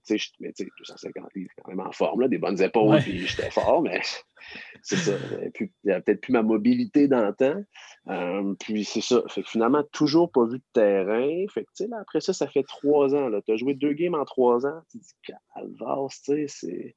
[0.06, 3.52] tu sais, mais 250 livres, quand même en forme, là, des bonnes épaules, puis j'étais
[3.52, 4.02] fort, mais
[4.82, 5.12] c'est ça.
[5.60, 7.64] Il n'y avait peut-être plus ma mobilité dans le temps.
[8.10, 9.22] Euh, puis c'est ça.
[9.28, 11.46] Fait que finalement, toujours pas vu de terrain.
[11.54, 13.30] Fait que, là, après ça, ça fait trois ans.
[13.46, 14.82] Tu as joué deux games en trois ans.
[14.90, 16.96] Tu dis, calvasse, tu sais, c'est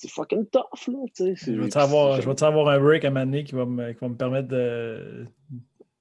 [0.00, 1.04] c'est fucking tough, là.
[1.18, 1.78] Je vais te
[2.44, 5.26] avoir un break à un moment qui va me, qui va me permettre de,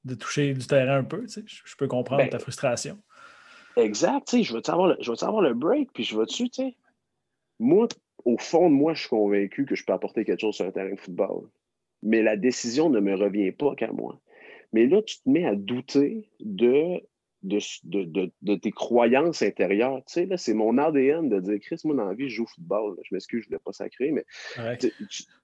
[0.05, 1.43] de, toucher du terrain un peu, sais?
[1.45, 2.97] Je, peux comprendre ben, ta frustration.
[3.83, 6.47] Exact, tu sais, je veux savoir le, je veux le break, puis je veux tu
[6.51, 6.75] sais?
[7.59, 7.87] Moi,
[8.25, 10.71] au fond de moi, je suis convaincu que je peux apporter quelque chose sur un
[10.71, 11.47] terrain de football.
[12.03, 14.19] Mais la décision ne me revient pas qu'à moi.
[14.71, 17.01] Mais là, tu te mets à douter de,
[17.43, 20.03] de, tes croyances intérieures.
[20.05, 22.43] Tu sais, là, c'est mon ADN de dire, Chris, moi, dans la vie, je joue
[22.43, 22.97] au football.
[23.03, 24.25] Je m'excuse, je ne voulais pas sacrer, mais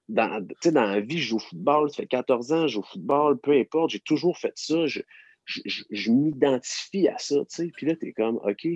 [0.08, 1.90] dans, dans la vie, je joue au football.
[1.90, 4.86] Ça fait 14 ans, je joue au football, peu importe, j'ai toujours fait ça.
[4.86, 5.00] Je,
[5.46, 7.70] je, m'identifie à ça, tu sais.
[7.74, 8.66] Puis là, tu es comme, OK,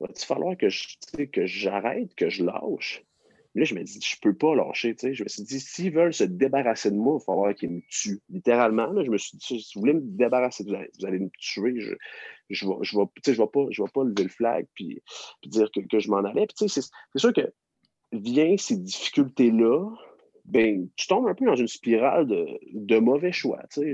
[0.00, 0.96] va-t-il falloir que, je,
[1.32, 3.02] que j'arrête, que je lâche?
[3.54, 5.14] Mais là, je me dis, je peux pas lâcher, tu sais.
[5.14, 7.80] Je me suis dit, s'ils veulent se débarrasser de moi, il va falloir qu'ils me
[7.88, 8.20] tuent.
[8.28, 11.18] Littéralement, là, je me suis dit, si vous voulez me débarrasser, vous allez, vous allez
[11.18, 11.80] me tuer.
[11.80, 11.94] Je,
[12.50, 15.02] je vais, je vais, je vais pas, vais pas lever le flag puis,
[15.46, 16.46] dire que, que, je m'en allais.
[16.46, 17.52] Puis, tu sais, c'est sûr que
[18.12, 19.88] vient ces difficultés-là,
[20.50, 23.60] ben, tu tombes un peu dans une spirale de, mauvais choix.
[23.70, 23.92] Sais,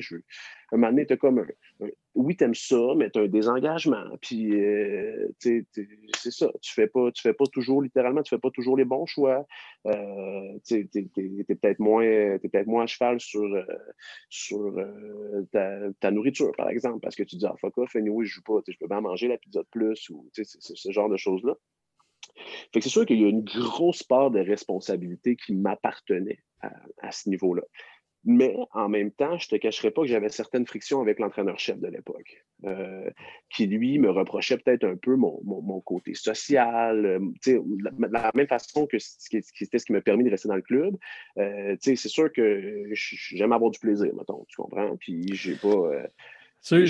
[0.73, 4.05] un moment donné, tu comme un, oui, tu aimes ça, mais tu as un désengagement.
[4.21, 6.51] Puis, euh, c'est ça.
[6.62, 9.47] Tu fais pas, tu fais pas toujours, littéralement, tu fais pas toujours les bons choix.
[9.87, 13.62] Euh, tu es, peut-être moins, peut moins à cheval sur, euh,
[14.31, 14.75] sur
[15.53, 18.61] ta, nourriture, par exemple, parce que tu dis, ah, fuck off, anyway, je joue pas,
[18.66, 21.55] je peux pas manger la pizza de plus, ou ce genre de choses-là.
[22.72, 26.40] Fait que c'est sûr qu'il y a une grosse part de responsabilité qui m'appartenait
[27.03, 27.62] à, ce niveau-là.
[28.29, 31.79] Mais en même temps, je ne te cacherai pas que j'avais certaines frictions avec l'entraîneur-chef
[31.79, 33.09] de l'époque, euh,
[33.55, 37.62] qui lui me reprochait peut-être un peu mon, côté social, euh, de
[38.11, 40.96] la, même façon que c'était ce qui m'a permis de rester dans le club.
[41.38, 44.96] Euh, c'est sûr que j'aime avoir du plaisir, mettons, tu comprends?
[44.96, 45.92] Puis j'ai pas.
[46.61, 46.85] Ceux,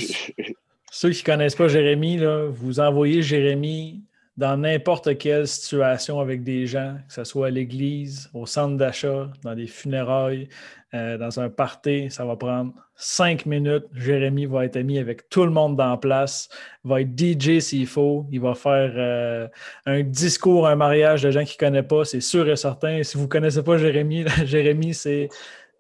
[1.11, 4.01] qui ne connaissent pas Jérémy, là, vous envoyez Jérémy
[4.37, 9.31] dans n'importe quelle situation avec des gens, que ce soit à l'église, au centre d'achat,
[9.43, 10.49] dans des funérailles,
[10.95, 13.85] euh, dans un party, ça va prendre cinq minutes.
[13.95, 16.49] Jérémy va être ami avec tout le monde dans la place,
[16.85, 19.49] va être DJ s'il faut, il va faire euh,
[19.87, 23.03] un discours, un mariage de gens qu'il ne connaît pas, c'est sûr et certain.
[23.03, 25.29] Si vous ne connaissez pas Jérémy, Jérémy, c'est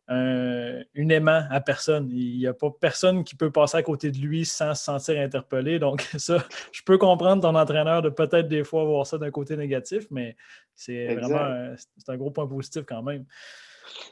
[0.08, 2.08] un, aimant à personne.
[2.10, 5.20] Il n'y a pas personne qui peut passer à côté de lui sans se sentir
[5.20, 5.78] interpellé.
[5.78, 9.56] Donc, ça, je peux comprendre ton entraîneur de peut-être des fois voir ça d'un côté
[9.56, 10.36] négatif, mais
[10.74, 11.74] c'est vraiment un,
[12.08, 13.24] un gros point positif quand même.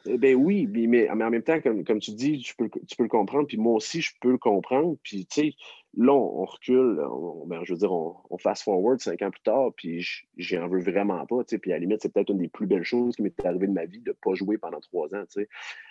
[0.07, 3.03] Eh bien oui, mais, en même temps, comme, comme tu dis, tu peux, tu peux
[3.03, 4.97] le comprendre, puis moi aussi, je peux le comprendre.
[5.03, 5.55] Puis, tu sais,
[5.97, 7.01] là, on, recule,
[7.47, 11.45] ben, je veux dire, on, fast-forward cinq ans plus tard, puis j'en veux vraiment pas,
[11.45, 13.73] puis à la limite, c'est peut-être une des plus belles choses qui m'est arrivée de
[13.73, 15.25] ma vie de ne pas jouer pendant trois ans,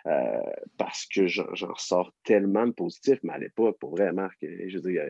[0.06, 0.38] euh,
[0.78, 4.92] parce que j'en ressors tellement de positif, mais à l'époque, pour vrai, Marc, je veux
[4.92, 5.04] dire,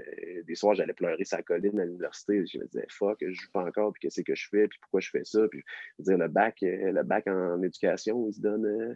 [0.45, 3.63] des soirs, j'allais pleurer sa colline à l'université, je me disais, fuck, je joue pas
[3.63, 5.63] encore, puis qu'est-ce que je fais, puis pourquoi je fais ça, puis
[6.06, 8.93] le bac, le bac en éducation, il se donne, euh,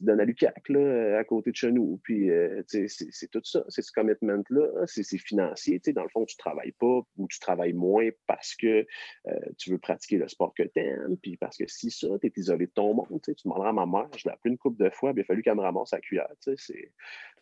[0.00, 3.64] il donne à l'UQAC, là, à côté de chez nous, puis, euh, c'est tout ça,
[3.68, 5.02] c'est ce commitment-là, c'est
[5.32, 5.80] financier.
[5.94, 8.86] Dans le fond, tu ne travailles pas ou tu travailles moins parce que
[9.26, 12.26] euh, tu veux pratiquer le sport que tu aimes, puis parce que si ça, tu
[12.26, 14.58] es isolé de ton monde, tu, sais, demanderas à ma mère, je l'ai appelé une
[14.58, 16.28] couple de fois, il a fallu qu'elle me ramasse la cuillère.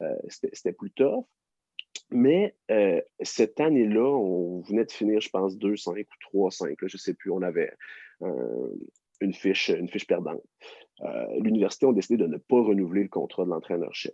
[0.03, 1.25] Euh, C'était plus tough.
[2.13, 6.99] Mais euh, cette année-là, on venait de finir, je pense, 2-5 ou 3-5, je ne
[6.99, 7.73] sais plus, on avait
[9.21, 10.43] une, fiche, une fiche perdante.
[11.39, 14.13] L'université a décidé de ne pas renouveler le contrat de l'entraîneur-chef.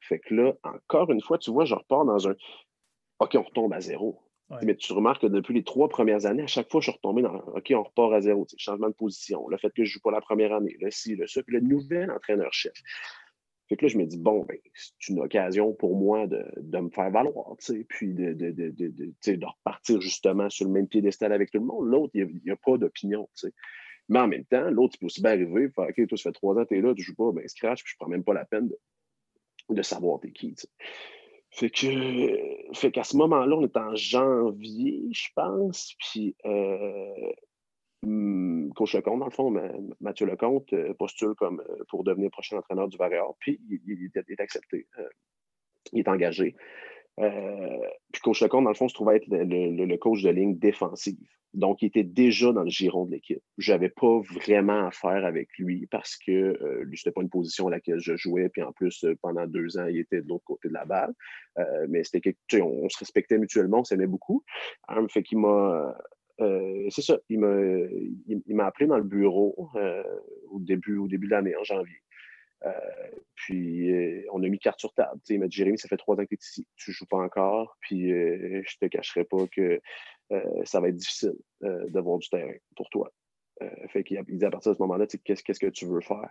[0.00, 2.34] Fait que là, encore une fois, tu vois, je repars dans un.
[3.20, 4.20] OK, on retombe à zéro.
[4.62, 7.20] Mais tu remarques que depuis les trois premières années, à chaque fois, je suis retombé
[7.20, 8.46] dans OK, on repart à zéro.
[8.56, 11.16] Changement de position, le fait que je ne joue pas la première année, le ci,
[11.16, 12.72] le ça, puis le nouvel entraîneur-chef.
[13.68, 16.88] Fait que là, je me dis, bon, ben, c'est une occasion pour moi de, me
[16.88, 17.54] faire valoir,
[17.88, 21.86] puis de, de, de, repartir justement sur le même piédestal avec tout le monde.
[21.86, 23.28] L'autre, il n'y a, pas d'opinion.
[24.08, 26.32] Mais en même temps, l'autre, il peut aussi bien arriver, faire, OK, toi, ça fait
[26.32, 27.98] trois ans que tu es là, tu ne joues pas, ben, scratch, puis je ne
[27.98, 28.70] prends même pas la peine
[29.68, 30.54] de, savoir t'es qui.
[31.58, 35.92] Fait que, fait qu'à ce moment-là, on est en janvier, je pense.
[35.98, 36.36] Puis,
[38.04, 39.50] hmm, Coach Lecomte, dans le fond,
[40.00, 43.36] Mathieu Lecomte euh, postule comme euh, pour devenir prochain entraîneur du Varéor.
[43.40, 44.86] Puis, il, est accepté.
[45.92, 46.54] il est engagé.
[47.18, 51.18] Puis Coach Lecomte, dans le fond, se trouvait être le coach de ligne défensive.
[51.54, 53.42] Donc, il était déjà dans le giron de l'équipe.
[53.56, 57.30] Je n'avais pas vraiment affaire avec lui parce que euh, lui, ce n'était pas une
[57.30, 58.48] position à laquelle je jouais.
[58.50, 61.14] Puis en plus, euh, pendant deux ans, il était de l'autre côté de la balle.
[61.58, 64.44] Euh, mais c'était quelque on, on, se respectait mutuellement, on s'aimait beaucoup.
[64.88, 65.96] Hein, fait qu'il m'a.
[66.90, 67.56] c'est ça, il m'a,
[68.26, 69.70] il, appelé dans le bureau
[70.50, 71.96] au début, au début de l'année, en janvier.
[73.34, 75.20] Puis on a mis carte sur table.
[75.28, 77.06] il m'a dit Jérémy, ça fait trois ans que tu es ici, tu ne joues
[77.06, 79.80] pas encore, puis je ne te cacherai pas que
[80.32, 83.10] euh, ça va être difficile euh, d'avoir du terrain pour toi.
[83.62, 86.30] Euh, fait qu'il dit à partir de ce moment-là, qu'est-ce, que tu veux faire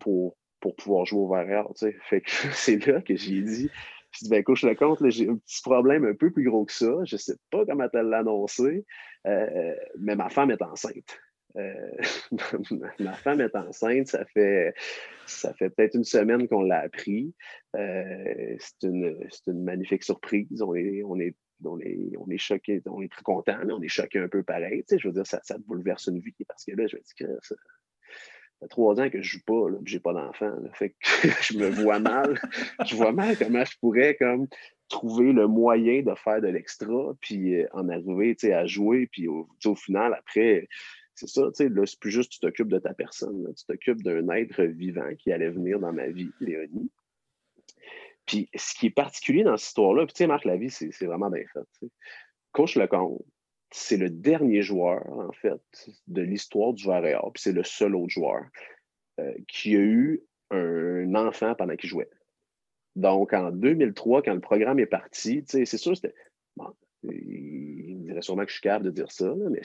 [0.00, 1.68] pour, pour pouvoir jouer au verre
[2.02, 3.70] Fait que c'est là que j'ai dit,
[4.12, 6.72] je dis, ben, coach le compte, j'ai un petit problème un peu plus gros que
[6.72, 7.04] ça.
[7.04, 8.84] Je ne sais pas comment elle l'annoncer,
[9.24, 11.18] mais ma femme est enceinte.
[13.00, 14.74] ma femme est enceinte, ça fait,
[15.26, 17.34] ça fait peut-être une semaine qu'on l'a appris.
[17.74, 20.62] c'est, une, une magnifique surprise.
[20.62, 21.34] On est, on est
[21.64, 24.42] on est, on est choqué, on est très content, mais on est choqué un peu
[24.42, 24.84] pareil.
[24.88, 27.02] Tu sais, je veux dire, ça, ça bouleverse une vie parce que là, je me
[27.02, 27.56] dis que ça,
[28.60, 30.52] fait trois ans que je joue pas, là, j'ai pas d'enfant.
[30.74, 30.96] Fait que
[31.42, 32.40] je me vois mal.
[32.86, 34.46] je vois mal comment je pourrais comme
[34.88, 39.46] trouver le moyen de faire de l'extra, puis euh, en arriver à jouer, puis au,
[39.64, 40.66] au final, après,
[41.18, 44.02] c'est ça, tu sais, là, c'est plus juste tu t'occupes de ta personne, tu t'occupes
[44.02, 46.90] d'un être vivant qui allait venir dans ma vie, Léonie.
[48.24, 51.28] Puis ce qui est particulier dans cette histoire-là, puis tu sais, Marc vie, c'est vraiment
[51.28, 51.88] bien fait.
[52.52, 53.24] Coach Lecomte,
[53.72, 55.60] c'est le dernier joueur, en fait,
[56.06, 58.44] de l'histoire du Varéor, puis c'est le seul autre joueur
[59.18, 62.08] euh, qui a eu un enfant pendant qu'il jouait.
[62.94, 66.14] Donc, en 2003, quand le programme est parti, c'est sûr, c'était.
[66.56, 69.62] Bon, il me dirait sûrement que je suis capable de dire ça, mais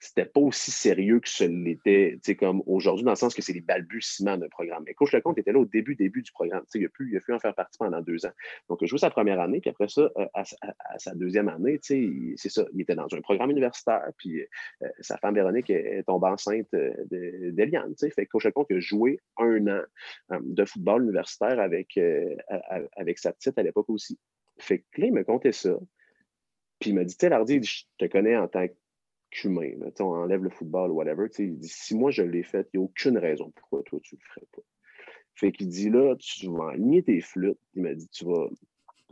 [0.00, 3.60] c'était pas aussi sérieux que ce l'était, comme aujourd'hui, dans le sens que c'est les
[3.60, 4.82] balbutiements d'un programme.
[4.86, 6.64] Mais Coach Lecomte était là au début, début du programme.
[6.74, 8.32] Il a, pu, il a pu en faire partie pendant deux ans.
[8.68, 10.44] Donc, il a joué sa première année, puis après ça, euh, à,
[10.98, 15.34] sa deuxième année, c'est ça, il était dans un programme universitaire, puis euh, sa femme
[15.34, 16.92] Véronique est tombée enceinte euh,
[17.52, 17.94] d'Eliane.
[17.98, 19.82] Fait que Coach Lecomte a joué un an
[20.40, 21.98] de football universitaire avec,
[22.96, 24.18] avec sa petite à l'époque aussi.
[24.58, 25.76] Fait que là, me comptait ça.
[26.78, 28.72] Puis il m'a dit, tu sais, je te connais en tant que
[29.30, 29.72] qu'humain.
[30.00, 31.26] On enlève le football ou whatever.
[31.38, 34.14] Il dit si moi je l'ai fait, il n'y a aucune raison pourquoi toi tu
[34.14, 34.62] ne le ferais pas.
[35.34, 37.58] Fait qu'il dit là, tu vas aligner tes flûtes.
[37.74, 38.48] Il m'a dit tu vas,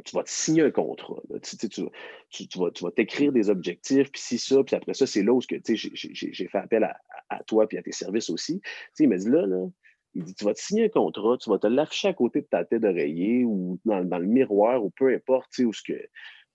[0.04, 1.22] tu vas te signer un contrat.
[1.42, 6.48] Tu, vas, t'écrire des objectifs, puis si ça, puis après ça, c'est là où j'ai
[6.48, 6.84] fait appel
[7.28, 8.60] à, toi puis à tes services aussi.
[8.98, 9.66] il m'a dit là, là,
[10.14, 12.46] il dit, tu vas te signer un contrat, tu vas te l'afficher à côté de
[12.46, 15.98] ta tête d'oreiller ou dans, le miroir ou peu importe où ce que,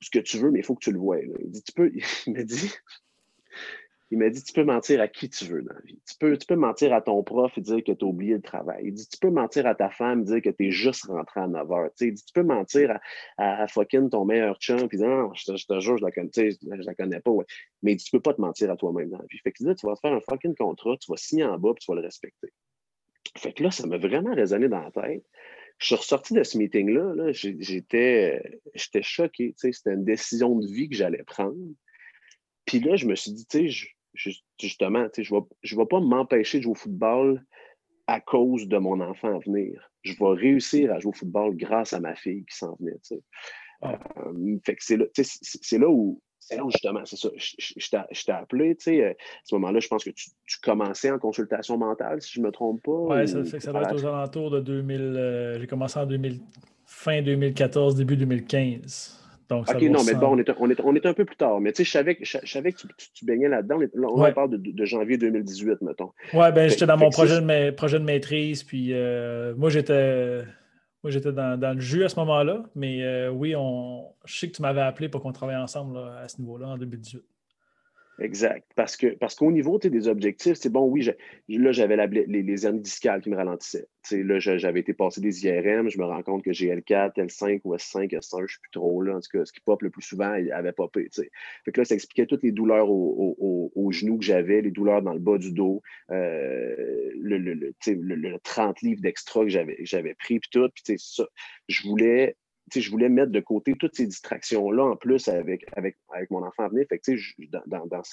[0.01, 1.19] ce que tu veux, mais il faut que tu le vois.
[1.19, 1.91] Il dit, tu peux,
[2.27, 2.71] il m'a dit,
[4.13, 5.99] il m'a dit, tu peux mentir à qui tu veux dans la vie.
[6.07, 8.43] Tu peux, tu peux mentir à ton prof et dire que tu as oublié le
[8.43, 8.83] travail.
[8.85, 11.41] Il dit, tu peux mentir à ta femme et dire que tu es juste rentré
[11.41, 11.89] à 9 heures.
[11.99, 12.99] il dit, tu peux mentir
[13.39, 16.85] à, fucking ton meilleur chum et dire, non, je te, jure, je la connais, je
[16.85, 17.31] la connais pas.
[17.81, 19.39] Mais il dit, tu peux pas te mentir à toi-même dans la vie.
[19.39, 21.71] Fait que là, tu vas te faire un fucking contrat, tu vas signer en bas
[21.71, 22.53] et tu vas le respecter.
[23.35, 25.25] Fait que là, ça m'a vraiment résonné dans la tête.
[25.79, 29.55] Je suis ressorti de ce meeting-là, -là, j'étais choqué.
[29.57, 31.57] C'était une décision de vie que j'allais prendre.
[32.65, 36.63] Puis là, je me suis dit, tu sais, justement, je ne vais, pas m'empêcher de
[36.63, 37.43] jouer au football
[38.07, 39.89] à cause de mon enfant à venir.
[40.03, 42.97] Je vais réussir à jouer au football grâce à ma fille qui s'en venait.
[43.83, 48.75] Euh, fait que c'est là, là, où, là où justement, c'est ça, je, t'ai appelé,
[48.75, 49.13] tu sais, euh, à
[49.45, 50.29] ce moment-là, je pense que tu,
[50.61, 52.91] commençais en consultation mentale, si je ne me trompe pas.
[52.91, 56.39] Oui, ça ça doit être aux alentours de 2000, euh, j'ai commencé en 2000,
[56.85, 59.22] fin 2014, début 2015
[59.61, 61.59] ok, non, mais bon, on est, on, est, on est, un peu plus tard.
[61.59, 62.79] Mais tu sais, je savais, je, savais que
[63.13, 63.79] tu, baignais là-dedans.
[63.95, 66.11] On, parle de, de, janvier 2018, mettons.
[66.33, 68.63] Oui, ben j'étais dans mon projet de, projet de maîtrise.
[68.63, 70.43] Puis euh, moi, j'étais.
[71.03, 74.47] Moi, j'étais dans, dans, le jus à ce moment-là, mais euh, oui, on, je sais
[74.47, 77.21] que tu m'avais appelé pour qu'on travaille ensemble à ce niveau-là en 2018.
[78.19, 78.71] Exact.
[78.75, 81.09] Parce parce qu'au niveau des objectifs, c'est bon, oui,
[81.49, 83.87] là, j'avais les, les hernies discales qui me ralentissaient.
[84.11, 87.75] là, j'avais été passer des IRM, je me rends compte que j'ai L4, L5 ou
[87.75, 89.01] S5, S1, je ne sais plus trop.
[89.01, 91.09] Là, en tout cas, ce qui pop le plus souvent, il avait popé.
[91.65, 95.13] Fait que là, ça expliquait toutes les douleurs aux genoux que j'avais, les douleurs dans
[95.13, 96.75] le bas du dos, euh,
[97.19, 100.69] le, le, le, 30 livres d'extra que j'avais pris, puis tout.
[100.75, 101.25] Puis ça,
[101.67, 102.35] je voulais
[102.73, 106.63] je voulais mettre de côté toutes ces distractions-là en plus avec, avec, avec mon enfant
[106.63, 106.85] à venir.
[106.87, 107.11] Fait que,
[107.67, 108.03] dans, dans,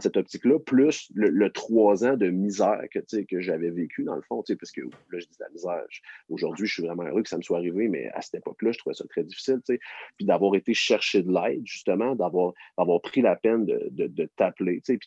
[0.00, 4.42] cette optique-là, plus le, trois ans de misère que, que j'avais vécu, dans le fond,
[4.58, 5.84] parce que là, je dis la misère.
[6.28, 8.78] Aujourd'hui, je suis vraiment heureux que ça me soit arrivé, mais à cette époque-là, je
[8.78, 9.60] trouvais ça très difficile.
[9.66, 12.54] Puis d'avoir été chercher de l'aide, justement, d'avoir
[13.02, 14.80] pris la peine de, de, de t'appeler.
[14.84, 14.98] Puis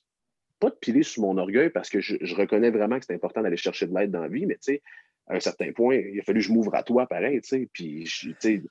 [0.60, 3.41] pas de piler sur mon orgueil parce que je, je reconnais vraiment que c'est important
[3.41, 4.82] d'aller chercher de l'aide dans la vie, mais tu sais,
[5.28, 7.70] à un certain point, il a fallu que je m'ouvre à toi, pareil, tu sais,
[7.72, 8.62] puis, tu sais,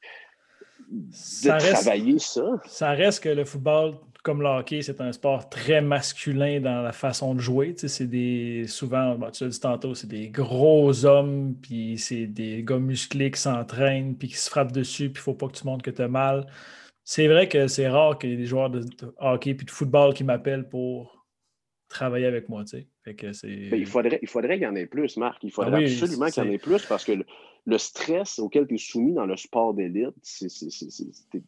[0.91, 2.61] de travailler ça.
[2.67, 6.93] Ça reste que le football, comme le hockey, c'est un sport très masculin dans la
[6.93, 7.75] façon de jouer.
[7.75, 12.27] Tu sais, c'est des, souvent, tu l'as dit tantôt, c'est des gros hommes, puis c'est
[12.27, 15.49] des gars musclés qui s'entraînent, puis qui se frappent dessus, puis il ne faut pas
[15.49, 16.47] que tu montres que tu as mal.
[17.05, 18.85] C'est vrai que c'est rare qu'il y ait des joueurs de
[19.19, 21.27] hockey puis de football qui m'appellent pour
[21.89, 22.63] travailler avec moi.
[22.65, 22.87] Tu sais.
[23.05, 25.43] Fait que ben, il faudrait, il faudrait qu'il y en ait plus, Marc.
[25.43, 27.13] Il ah faudrait absolument qu'il y en ait plus parce que
[27.67, 30.15] le, stress auquel tu es soumis dans le sport d'élite,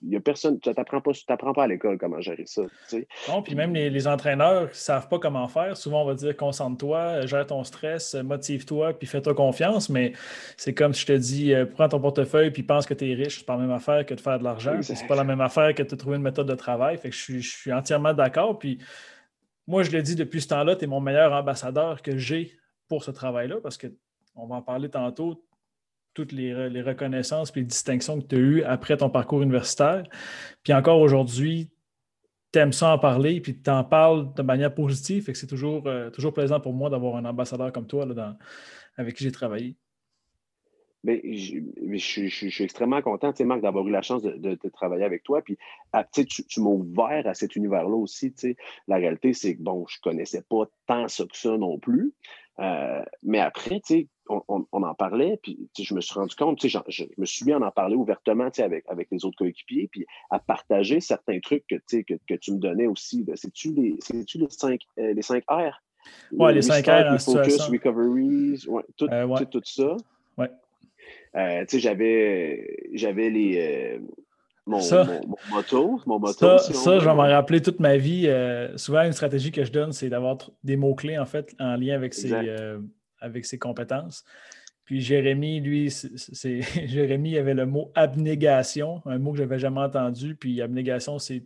[0.02, 1.12] il a personne, tu n'apprends pas,
[1.52, 2.62] pas à l'école comment gérer ça.
[2.62, 3.08] Tu sais.
[3.28, 5.76] Non, puis même les, entraîneurs ne savent pas comment faire.
[5.76, 9.88] Souvent, on va dire concentre-toi, gère ton stress, motive-toi, puis fais-toi confiance.
[9.88, 10.12] Mais
[10.56, 13.14] c'est comme si je te dis euh, prends ton portefeuille puis pense que tu es
[13.14, 13.38] riche.
[13.38, 14.82] C'est pas la même affaire que de faire de l'argent.
[14.82, 16.98] C'est pas la même affaire que de trouver une méthode de travail.
[16.98, 18.58] Fait que je suis, je suis entièrement d'accord.
[18.58, 18.78] Puis
[19.66, 22.56] moi, je le dis depuis ce temps-là, tu es mon meilleur ambassadeur que j'ai
[22.88, 25.44] pour ce travail-là parce qu'on va en parler tantôt,
[26.12, 26.52] toutes les,
[26.82, 30.04] reconnaissances et les distinctions que tu as eues après ton parcours universitaire.
[30.62, 31.70] Puis encore aujourd'hui,
[32.52, 35.28] tu aimes ça en parler, puis tu en parles de manière positive.
[35.28, 38.36] et c'est toujours, euh, toujours plaisant pour moi d'avoir un ambassadeur comme toi là,
[38.96, 39.76] avec qui j'ai travaillé.
[41.04, 41.58] Mais je,
[41.92, 45.42] je, suis extrêmement content, tu sais, Marc, d'avoir eu la chance de, travailler avec toi.
[45.42, 45.58] Puis,
[45.92, 48.32] ah, tu, tu m'as ouvert à cet univers-là aussi.
[48.32, 48.56] Tu sais.
[48.88, 52.14] La réalité, c'est que, bon, je ne connaissais pas tant ça que ça non plus.
[52.60, 56.68] Euh, mais après, tu sais, on, en parlait, puis je me suis rendu compte, sais,
[56.68, 60.38] je, me suis mis à en parler ouvertement avec, avec les autres coéquipiers, puis à
[60.38, 63.26] partager certains trucs que, que, que tu me donnais aussi.
[63.34, 65.82] C'est-tu les, les, cinq, euh, les cinq R?
[66.32, 67.12] Oui, les, cinq R.
[67.12, 69.96] Les focus, recoveries, ouais, tout, euh, tout ça.
[70.38, 70.50] Ouais.
[71.36, 73.58] Euh, tu sais, j'avais, j'avais les.
[73.58, 73.98] Euh,
[74.66, 74.80] mon,
[75.50, 76.58] moto, mon moto.
[76.58, 78.26] Ça, je vais m'en rappeler toute ma vie.
[78.28, 81.94] Euh, souvent, une stratégie que je donne, c'est d'avoir des mots-clés, en fait, en lien
[81.94, 82.32] avec ses,
[83.20, 84.24] avec ses compétences.
[84.84, 89.80] Puis Jérémy, lui, c'est Jérémy avait le mot abnégation, un mot que je n'avais jamais
[89.80, 90.34] entendu.
[90.34, 91.42] Puis abnégation, c'est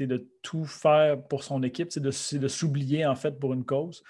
[0.00, 4.02] de tout faire pour son équipe, c'est de, de s'oublier en fait pour une cause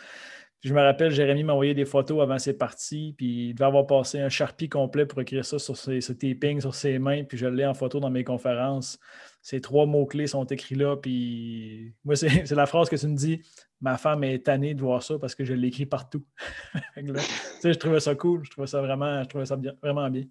[0.64, 3.86] je me rappelle, Jérémy m'a envoyé des photos avant ses parties, puis il devait avoir
[3.86, 7.46] passé un charpie complet pour écrire ça sur ses, taping sur ses mains, puis je
[7.46, 8.98] l'ai en photo dans mes conférences.
[9.42, 13.42] Ces trois mots-clés sont écrits là, puis moi, c'est la phrase que tu me dis
[13.82, 16.24] Ma femme est tannée de voir ça parce que je l'écris partout.
[16.96, 20.24] je trouvais ça cool, je trouvais ça vraiment, je trouvais ça bien, vraiment bien.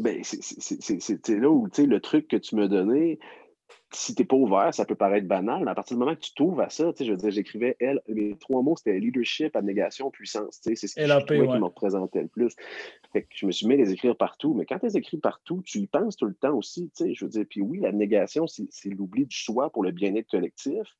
[0.00, 3.20] Ben, c'est là où le truc que tu m'as donné,
[3.94, 6.20] si tu n'es pas ouvert, ça peut paraître banal, mais à partir du moment que
[6.20, 10.10] tu t'ouvres à ça, je veux dire, j'écrivais elle, les trois mots, c'était leadership, abnégation,
[10.10, 10.60] puissance.
[10.62, 12.54] C'est ce qui, qui me représentait le plus.
[13.12, 15.18] Fait que je me suis mis à les écrire partout, mais quand tu les écris
[15.18, 16.90] partout, tu y penses tout le temps aussi.
[16.98, 20.96] Je veux dire, puis oui, l'abnégation, c'est l'oubli du soi pour le bien-être collectif.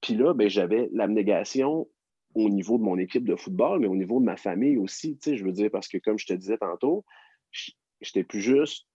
[0.00, 1.86] Puis là, ben, j'avais l'abnégation
[2.34, 5.18] au niveau de mon équipe de football, mais au niveau de ma famille aussi.
[5.24, 7.04] Je veux dire, parce que comme je te disais tantôt,
[8.00, 8.86] j'étais plus juste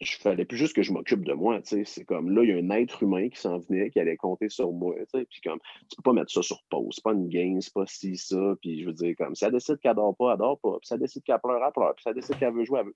[0.00, 1.60] je fallait plus juste que je m'occupe de moi.
[1.62, 4.48] C'est comme là, il y a un être humain qui s'en venait, qui allait compter
[4.48, 4.94] sur moi.
[5.12, 6.96] Puis comme, tu peux pas mettre ça sur pause.
[6.96, 8.54] C'est pas une game, c'est pas ci, ça.
[8.60, 10.78] Puis je veux dire, comme, ça décide qu'elle dort pas, elle dort pas.
[10.80, 11.94] Puis ça décide qu'elle pleure, elle pleure.
[11.94, 12.94] Puis ça décide qu'elle veut jouer, elle veut.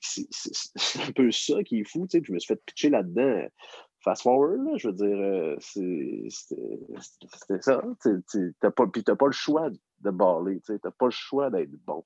[0.00, 2.06] C'est un peu ça qui est fou.
[2.06, 3.48] Puis je me suis fait pitcher là-dedans.
[4.00, 6.28] Fast forward, là, je veux dire, euh, c'était
[7.60, 7.82] ça.
[8.00, 10.60] Puis t'as pas le choix de baller.
[10.60, 12.04] T'as pas le choix d'être bon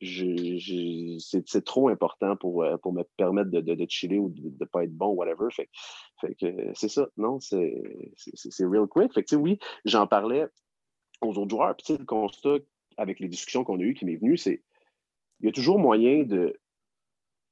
[0.00, 4.84] c'est trop important pour, euh, pour me permettre de, de, chiller ou de ne pas
[4.84, 5.48] être bon, whatever.
[5.50, 5.68] Fait,
[6.20, 7.82] fait que c'est ça, non, c'est
[8.60, 9.12] real quick.
[9.12, 10.46] Fait que, oui, j'en parlais
[11.20, 11.76] aux autres joueurs.
[11.76, 12.58] Puis le constat
[12.96, 14.62] avec les discussions qu'on a eues qui m'est venu, c'est
[15.40, 16.58] il y a toujours moyen de,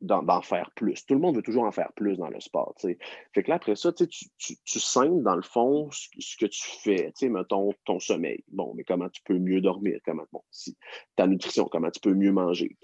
[0.01, 1.07] d'en faire plus.
[1.07, 2.75] Tout le monde veut toujours en faire plus dans le sport.
[2.81, 4.79] Fait que là, après ça, tu, tu, tu
[5.23, 7.13] dans le fond ce, que tu fais,
[7.49, 8.45] ton sommeil.
[8.49, 10.77] Bon, mais comment tu peux mieux dormir, comment, bon, si,
[11.17, 12.77] ta nutrition, comment tu peux mieux manger,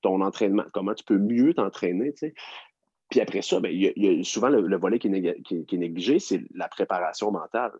[0.00, 2.14] ton entraînement, comment tu peux mieux t'entraîner.
[3.10, 6.18] Puis après ça, ben, il y, a souvent le, volet qui est, qui est négligé,
[6.18, 7.72] c'est la préparation mentale.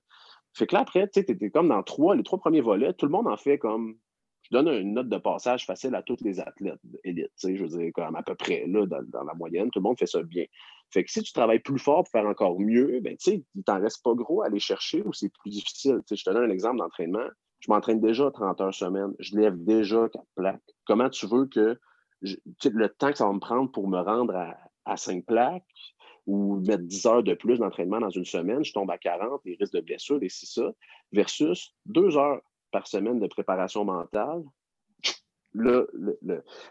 [0.53, 3.13] Fait que là, après, tu es comme dans trois, les trois premiers volets, tout le
[3.13, 3.97] monde en fait comme
[4.45, 7.33] je donne une note de passage facile à tous les athlètes élites.
[7.43, 10.07] Je veux dire, comme à peu près là, dans, la moyenne, tout le monde fait
[10.07, 10.45] ça bien.
[10.91, 14.03] Fait que si tu travailles plus fort pour faire encore mieux, ben, il t'en reste
[14.05, 16.01] pas gros à aller chercher ou c'est plus difficile.
[16.11, 17.27] je te donne un exemple d'entraînement.
[17.61, 19.15] Je m'entraîne déjà 30 heures semaine.
[19.19, 20.75] Je lève déjà quatre plaques.
[20.85, 21.79] Comment tu veux que
[22.23, 25.65] le temps que ça va me prendre pour me rendre à, à 5 plaques
[26.27, 29.57] ou mettre 10 heures de plus d'entraînement dans une semaine, je tombe à 40, les
[29.59, 30.73] risques de blessure, et si ça,
[31.13, 32.41] versus 2 heures
[32.75, 34.43] par semaine de préparation mentale,
[35.53, 35.89] le,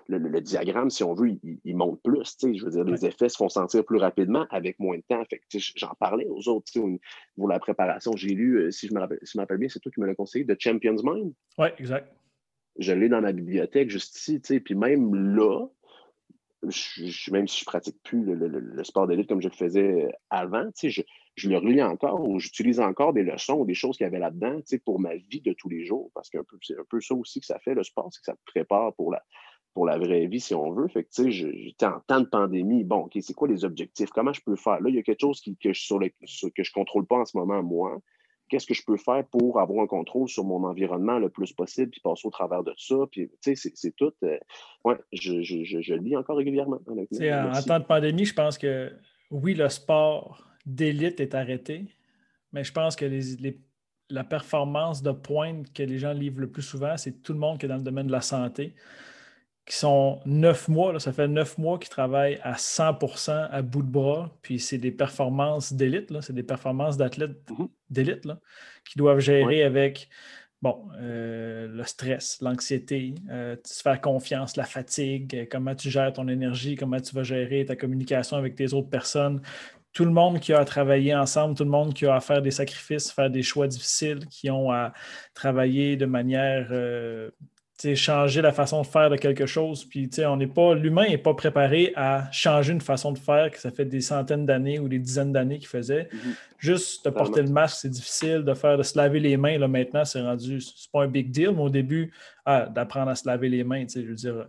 [0.10, 1.30] le, diagramme, si on veut,
[1.64, 2.36] il, monte plus.
[2.42, 5.24] Je veux dire, les effets se font sentir plus rapidement avec moins de temps.
[5.78, 6.70] J'en parlais aux autres
[7.38, 8.12] pour la préparation.
[8.18, 10.58] J'ai lu, euh, si je me rappelle, bien, c'est toi qui me l'as conseillé, de
[10.60, 11.32] Champion's Mind.
[11.58, 12.14] Oui, exact.
[12.78, 14.60] Je l'ai dans ma bibliothèque juste ici.
[14.60, 15.66] Puis même là,
[16.68, 20.70] je, même si je ne pratique plus le, sport d'élite comme je le faisais avant,
[20.84, 21.02] je,
[21.36, 24.20] je le relis encore ou j'utilise encore des leçons ou des choses qu'il y avait
[24.20, 26.12] là-dedans pour ma vie de tous les jours.
[26.14, 28.34] Parce que c'est un peu ça aussi que ça fait le sport, c'est que ça
[28.34, 29.24] te prépare pour la,
[29.74, 30.88] pour la vraie vie, si on veut.
[30.88, 32.84] Fait que, tu sais, j'étais en temps de pandémie.
[32.84, 34.10] Bon, OK, c'est quoi les objectifs?
[34.12, 34.80] Comment je peux faire?
[34.80, 37.18] Là, il y a quelque chose qui, que, je, sur que je ne contrôle pas
[37.18, 38.00] en ce moment, moi.
[38.50, 41.90] Qu'est-ce que je peux faire pour avoir un contrôle sur mon environnement le plus possible,
[41.90, 42.96] puis passer au travers de ça?
[43.10, 44.14] Puis, tu sais, c'est tout.
[44.24, 44.38] Euh,
[44.84, 46.80] ouais, je, je, je, lis encore régulièrement.
[46.88, 48.92] En, en temps de pandémie, je pense que
[49.32, 51.86] oui, le sport d'élite est arrêté,
[52.52, 53.06] mais je pense que
[54.10, 57.60] la performance de pointe que les gens livrent le plus souvent, c'est tout le monde
[57.60, 58.76] qui est dans le domaine de la santé,
[59.66, 63.88] qui sont neuf mois, ça fait neuf mois qu'ils travaillent à 100% à bout de
[63.88, 67.70] bras, puis c'est des performances d'élite, c'est des performances d'athlètes mhm.
[67.90, 68.28] d'élite
[68.86, 70.10] qui doivent gérer avec
[70.62, 76.28] bon, euh, le stress, l'anxiété, euh, se faire confiance, la fatigue, comment tu gères ton
[76.30, 79.42] énergie, comment tu vas gérer ta communication avec tes autres personnes,
[79.94, 82.42] tout le monde qui a à travailler ensemble, tout le monde qui a à faire
[82.42, 84.92] des sacrifices, faire des choix difficiles, qui ont à
[85.36, 87.30] travailler de manière, euh,
[87.94, 89.84] changer la façon de faire de quelque chose.
[89.86, 93.60] Puis, on n'est pas, l'humain n'est pas préparé à changer une façon de faire que
[93.60, 96.08] ça fait des centaines d'années ou des dizaines d'années qu'il faisait.
[96.12, 96.34] Mhm.
[96.58, 98.44] Juste de porter le masque, c'est difficile.
[98.46, 101.30] De faire, de se laver les mains, là, maintenant, c'est rendu, c'est pas un big
[101.30, 102.14] deal, mais au début,
[102.46, 104.48] ah, d'apprendre à se laver les mains, je veux dire,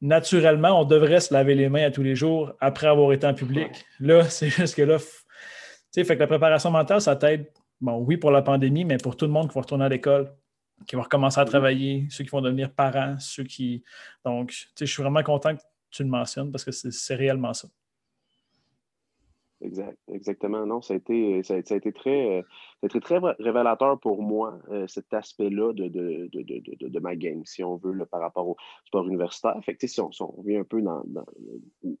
[0.00, 3.34] naturellement, on devrait se laver les mains à tous les jours après avoir été en
[3.34, 3.70] public.
[4.00, 5.04] Là, c'est juste que là, tu
[5.90, 9.16] sais, fait que la préparation mentale, ça t'aide, bon, oui, pour la pandémie, mais pour
[9.16, 10.32] tout le monde qui va retourner à l'école,
[10.86, 11.48] qui va recommencer à mm-hmm.
[11.48, 13.82] travailler, ceux qui vont devenir parents, ceux qui.
[14.24, 17.54] Donc, tu sais, je suis vraiment content que tu le mentionnes parce que c'est réellement
[17.54, 17.68] ça.
[19.60, 20.64] Exact, exactement.
[20.66, 22.42] Non, ça a été, ça a, été très, euh,
[22.86, 27.76] très révélateur pour moi, euh, cet aspect-là de, de, de, de, ma game, si on
[27.76, 28.56] veut, par rapport au
[28.86, 29.58] sport universitaire.
[29.64, 31.02] Fait que, si on, revient un peu dans,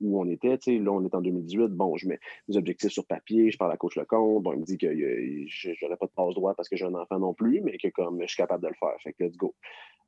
[0.00, 3.50] où on était, là, on est en 2018, bon, je mets des objectifs sur papier,
[3.50, 6.34] je parle à coach Lecomte, bon, il me dit que je n'aurais pas de passe
[6.34, 8.68] droit parce que j'ai un enfant non plus, mais que comme je suis capable de
[8.68, 8.94] le faire.
[9.02, 9.54] Fait que let's go.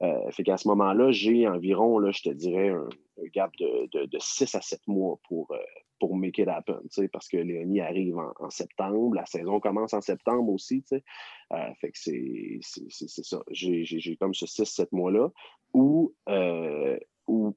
[0.03, 2.89] Euh, fait qu'à ce moment-là, j'ai environ, là, je te dirais, un,
[3.35, 5.53] gap de, de, 6 à 7 mois pour,
[6.01, 6.81] pour make it happen,
[7.13, 11.99] parce que Léonie arrive en, septembre, la saison commence en septembre aussi, euh, fait que
[11.99, 13.43] c'est ça.
[13.51, 15.31] J'ai comme ce 6-7 mois-là
[15.73, 16.99] où il euh,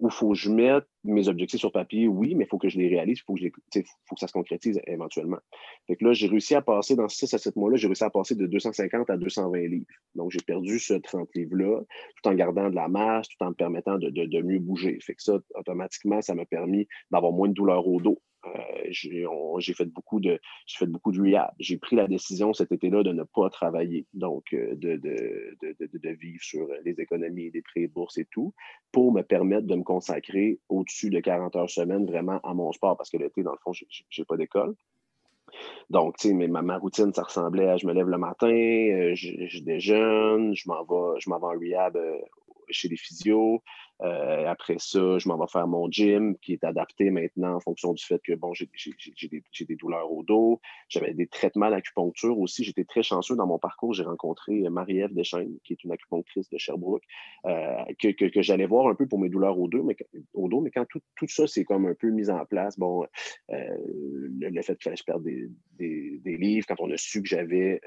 [0.10, 2.88] faut que je mette mes objectifs sur papier, oui, mais il faut que je les
[2.88, 5.40] réalise, il faut, que faut que ça se concrétise éventuellement.
[5.88, 8.10] Fait que là, j'ai réussi à passer, dans 6 à 7 mois-là, j'ai réussi à
[8.10, 9.86] passer de 250 à 220 livres.
[10.16, 11.82] Donc, j'ai perdu ce 30 livres-là,
[12.16, 14.98] tout en gardant de la masse, tout en me permettant de, de mieux bouger.
[15.02, 18.20] Fait que ça, automatiquement, ça m'a permis d'avoir moins de douleur au dos.
[18.46, 18.50] Euh,
[18.90, 21.52] j'ai fait beaucoup de j'ai fait beaucoup de rehab.
[21.60, 25.98] J'ai pris la décision cet été-là de ne pas travailler, donc euh, de, de, de,
[25.98, 28.54] de, vivre sur les économies, les prêts, bourses et tout,
[28.92, 30.60] pour me permettre de me consacrer
[31.10, 33.86] de 40 heures semaine vraiment à mon sport, parce que l'été, dans le fond, je
[33.86, 34.76] n'ai pas d'école.
[35.90, 39.14] Donc, tu sais, ma, ma, routine, ça ressemblait à je me lève le matin, euh,
[39.14, 41.98] je, déjeune, je m'en vais, je m'en vais en rehab
[42.74, 43.62] chez les physios.
[44.02, 47.94] Euh, après ça, je m'en vais faire mon gym qui est adapté maintenant en fonction
[47.94, 48.68] du fait que bon, j'ai
[49.28, 50.60] des, des, douleurs au dos.
[50.90, 52.64] J'avais des traitements d'acupuncture aussi.
[52.64, 53.94] J'étais très chanceux dans mon parcours.
[53.94, 57.04] J'ai rencontré Marie-Ève Deschaines, qui est une acupunctrice de Sherbrooke,
[57.46, 59.84] euh, que, que, j'allais voir un peu pour mes douleurs au dos.
[59.84, 59.96] Mais,
[60.34, 63.06] au dos, mais quand tout, tout ça, c'est comme un peu mis en place, bon,
[63.52, 67.80] euh, le, fait que je perde des, des, livres, quand on a su que j'avais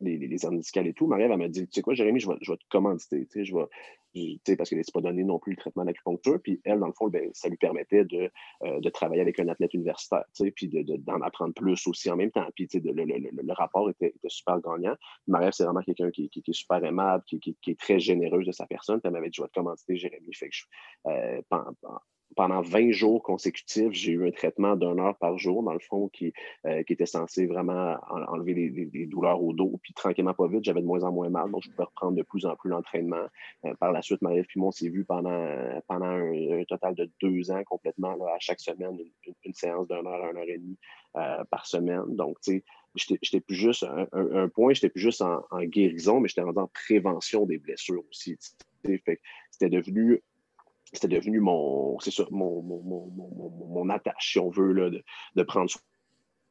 [0.00, 2.64] les, les, et tout, Marie-Ève, m'a dit, tu sais quoi, Jérémy, je vais, je te
[2.70, 3.64] commanditer, tu sais, je vais,
[4.56, 6.40] parce qu'elle n'est pas donné non plus le traitement d'acupuncture.
[6.42, 8.30] Puis elle, dans le fond, ben, ça lui permettait de,
[8.64, 12.10] euh, de, travailler avec un athlète universitaire, tu sais, puis d'en de, apprendre plus aussi
[12.10, 12.46] en même temps.
[12.54, 14.96] Puis le, le, le, rapport était, super gagnant.
[15.26, 18.46] Marie-Ève, c'est vraiment quelqu'un qui, qui, qui, est super aimable, qui, qui, est très généreuse
[18.46, 19.00] de sa personne.
[19.00, 20.34] Puis elle m'avait dit, je vais te commanditer, Jérémy.
[20.34, 20.64] Fait que je,
[21.06, 21.40] euh,
[22.38, 26.08] pendant 20 jours consécutifs, j'ai eu un traitement d'une heure par jour, dans le fond,
[26.08, 26.32] qui,
[26.66, 27.96] euh, était censé vraiment
[28.28, 29.80] enlever les, douleurs au dos.
[29.82, 32.22] Puis tranquillement, pas vite, j'avais de moins en moins mal, donc je pouvais reprendre de
[32.22, 33.26] plus en plus l'entraînement.
[33.64, 35.48] Euh, par la suite, Marie-Ève Pimon s'est vu pendant,
[35.88, 38.96] pendant un, total de deux ans complètement, à chaque semaine,
[39.44, 40.78] une, séance d'une heure à une heure et demie
[41.16, 42.04] euh, par semaine.
[42.14, 42.62] Donc, tu
[42.94, 46.68] sais, j'étais plus juste, un, un, point, j'étais plus juste en, guérison, mais j'étais en
[46.68, 48.36] prévention des blessures aussi.
[48.84, 50.22] C'était devenu
[50.92, 55.02] c'était devenu mon, c'est mon, mon, mon, mon, attache, si on veut, là, de,
[55.34, 55.70] de, prendre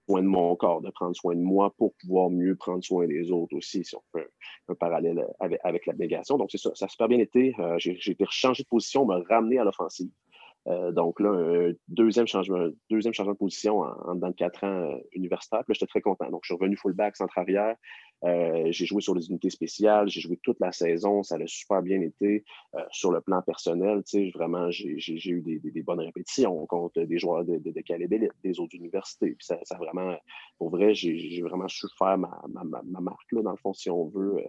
[0.08, 3.32] soin de mon corps, de prendre soin de moi pour pouvoir mieux prendre soin des
[3.32, 4.28] autres aussi, si on fait
[4.68, 6.38] un, parallèle avec, avec l'abnégation.
[6.38, 7.56] Donc, c'est ça, ça a super bien été.
[7.60, 10.12] Euh, j'ai été changé de position, me ramener à l'offensive.
[10.68, 14.97] Euh, donc là, un deuxième changement, deuxième changement de position en, dans quatre ans euh,
[15.13, 15.63] universitaire.
[15.63, 16.30] Puis là, j'étais très content.
[16.30, 17.76] Donc, je suis revenu fullback, centre arrière.
[18.26, 20.09] Euh, j'ai joué sur les unités spéciales.
[20.09, 21.24] J'ai joué toute la saison.
[21.24, 22.43] Ça a super bien été.
[22.91, 27.45] sur le plan personnel, tu sais, vraiment, j'ai eu des, bonnes répétitions contre des joueurs
[27.45, 29.36] de, de, de des autres universités.
[29.36, 30.15] Puis ça, vraiment,
[30.57, 33.89] pour vrai, j'ai vraiment su faire ma, ma, ma, marque, là, dans le fond, si
[33.89, 34.43] on veut,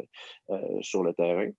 [0.80, 1.50] sur le terrain.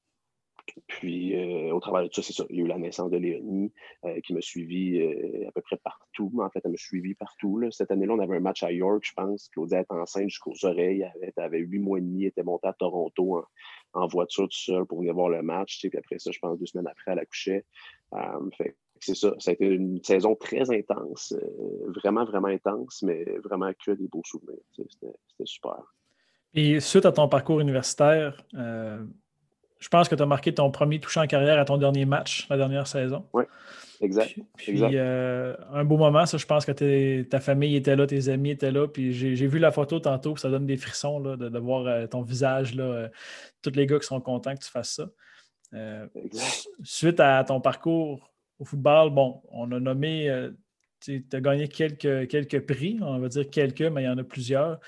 [0.87, 2.45] Puis, euh, au travers de ça, c'est ça.
[2.49, 3.71] Il y a eu la naissance de Léonie
[4.05, 6.31] euh, qui m'a suivi euh, à peu près partout.
[6.41, 7.61] En fait, elle m'a suivi partout.
[7.71, 9.49] Cette année-là, on avait un match à York, je pense.
[9.49, 11.05] Claudia était enceinte jusqu'aux oreilles.
[11.21, 12.23] Elle avait huit mois et demi.
[12.23, 13.43] Elle était montée à Toronto
[13.93, 15.79] en, voiture tout seul pour venir voir le match.
[15.79, 17.65] Puis après ça, je pense deux semaines après, elle accouchait.
[18.57, 19.33] fait c'est ça.
[19.39, 21.33] Ça a été une saison très intense.
[21.87, 24.59] vraiment, vraiment intense, mais vraiment que des beaux souvenirs.
[24.71, 25.79] C'était super.
[26.53, 28.43] Et suite à ton parcours universitaire,
[29.79, 32.47] je pense que tu as marqué ton premier toucher en carrière à ton dernier match,
[32.49, 33.25] la dernière saison.
[33.33, 33.45] Oui,
[34.01, 34.37] exact.
[34.57, 38.51] Puis, euh, un beau moment, ça, je pense que ta famille était là, tes amis
[38.51, 38.87] étaient là.
[38.87, 42.21] Puis j'ai vu la photo tantôt, ça donne des frissons là, de, voir euh, ton
[42.21, 43.09] visage, là, euh,
[43.61, 45.09] tous les gars qui sont contents que tu fasses ça.
[46.83, 50.49] suite à ton parcours au football, bon, on a nommé,
[50.99, 54.23] tu as gagné quelques, quelques prix, on va dire quelques, mais il y en a
[54.25, 54.81] plusieurs.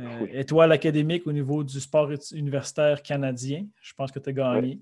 [0.00, 3.66] Euh, étoile académique au niveau du sport universitaire canadien.
[3.80, 4.80] Je pense que tu as gagné.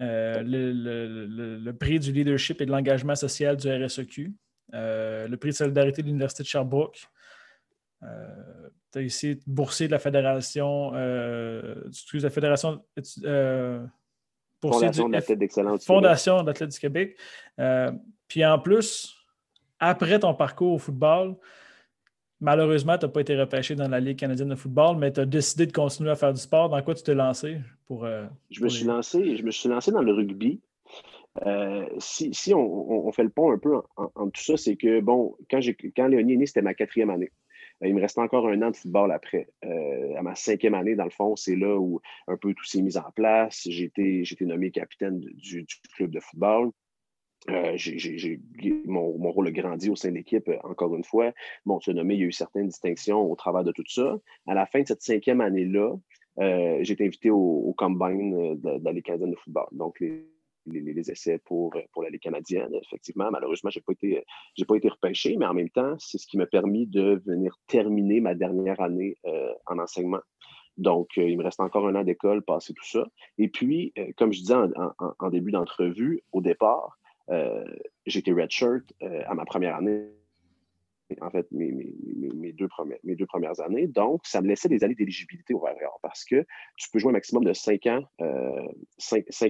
[0.00, 4.32] Euh, le, prix du leadership et de l'engagement social du RSEQ.
[4.74, 7.06] Euh, le prix de solidarité de l'Université de Sherbrooke.
[8.00, 10.92] tu as ici boursier de la Fédération.
[11.86, 12.82] excuse, la Fédération.
[14.62, 15.84] Fondation d'athlètes d'excellence.
[15.84, 17.18] Fondation d'athlètes du Québec.
[18.26, 19.14] puis en plus,
[19.78, 21.36] après ton parcours au football,
[22.40, 25.26] Malheureusement, tu n'as pas été repêché dans la Ligue canadienne de football, mais tu as
[25.26, 26.68] décidé de continuer à faire du sport.
[26.68, 28.04] Dans quoi tu t'es lancé pour.
[28.04, 30.60] Euh, je, me suis lancé, je me suis lancé dans le rugby.
[31.44, 35.60] Euh, si, on, fait le pont un peu en, tout ça, c'est que, bon, quand,
[35.94, 37.30] quand Léonie est né, c'était ma quatrième année.
[37.82, 39.48] Euh, il me restait encore un an de football après.
[39.62, 42.98] à ma cinquième année, dans le fond, c'est là où un peu tout s'est mis
[42.98, 43.66] en place.
[43.66, 46.70] J'ai été, nommé capitaine du, club de football.
[47.50, 47.76] Euh,
[48.86, 51.32] mon, rôle a grandi au sein de l'équipe, euh, encore une fois.
[51.64, 54.18] Bon, tu il y a eu certaines distinctions au travers de tout ça.
[54.46, 55.94] À la fin de cette cinquième année-là,
[56.40, 59.66] euh, j'ai été invité au, Combine la Ligue canadienne de football.
[59.72, 63.30] Donc, les, essais pour, pour canadienne, effectivement.
[63.30, 64.24] Malheureusement, je n'ai pas, été,
[64.66, 68.20] pas été repêché, mais en même temps, c'est ce qui m'a permis de venir terminer
[68.20, 69.16] ma dernière année
[69.66, 70.20] en enseignement.
[70.76, 73.06] Donc, il me reste encore un an d'école, passer tout ça.
[73.38, 79.44] Et puis, comme je disais en début d'entrevue, au départ, j'ai été redshirt à ma
[79.44, 80.10] première année
[81.20, 83.86] en fait, mes, deux premières, années.
[83.86, 86.44] Donc, ça me laissait des années d'éligibilité au Vert parce que
[86.76, 88.62] tu peux jouer un maximum de 5 ans, euh,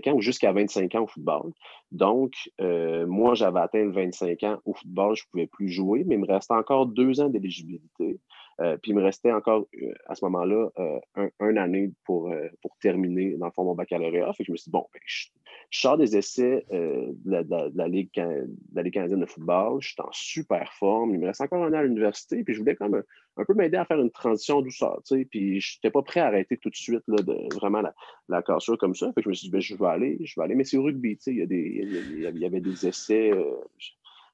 [0.06, 1.52] ans ou jusqu'à 25 ans au football.
[1.92, 6.16] Donc, euh, moi, j'avais atteint 25 ans au football, je ne pouvais plus jouer, mais
[6.16, 8.20] il me restait encore deux ans d'éligibilité.
[8.60, 9.66] Euh, puis il me restait encore
[10.06, 10.70] à ce moment-là
[11.16, 12.32] un, un, année pour,
[12.62, 14.32] pour terminer, dans le fond, mon baccalauréat.
[14.32, 15.26] Fait que je me suis dit, bon, ben, je,
[15.70, 20.08] sors des essais de la, Ligue, de, la, Ligue, canadienne de football, je suis en
[20.12, 23.02] super forme, il me reste encore un an à l'université, puis je voulais quand même
[23.36, 26.20] un, peu m'aider à faire une transition douceur, tu sais, puis je n'étais pas prêt
[26.20, 27.94] à arrêter tout de suite là, de vraiment la,
[28.28, 29.12] la cassure comme ça.
[29.12, 30.76] Fait que je me suis dit, ben, je vais aller, je vais aller, mais c'est
[30.76, 33.32] au rugby, tu sais, il, y avait des essais.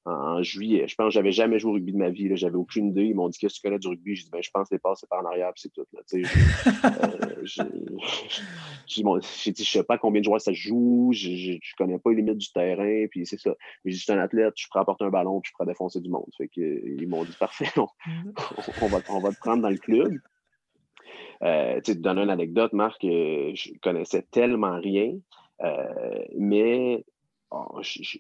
[0.09, 0.89] Euh, en juillet.
[0.89, 2.29] Je pense que j'avais jamais joué au rugby de ma vie.
[2.37, 3.05] J'avais aucune idée.
[3.05, 4.17] Ils m'ont dit Qu'est-ce que tu connais du rugby?
[4.17, 5.87] J'ai dit ben, Je pense les passes, c'est par en arrière, c'est tout.
[6.13, 6.23] J'ai
[9.53, 12.39] dit Je sais pas combien de joueurs ça joue, je ne connais pas les limites
[12.39, 13.55] du terrain, puis c'est ça.
[13.85, 16.09] Mais je suis un athlète, je pourrais apporter un ballon, puis je pourrais défoncer du
[16.11, 16.27] monde.
[16.37, 20.19] Fait que, ils m'ont dit Parfait, on, va, te prendre dans le club.
[21.45, 25.17] Euh, tu te donner une anecdote, Marc, euh, je connaissais tellement rien,
[25.63, 27.05] euh, mais
[27.53, 28.19] oh, je,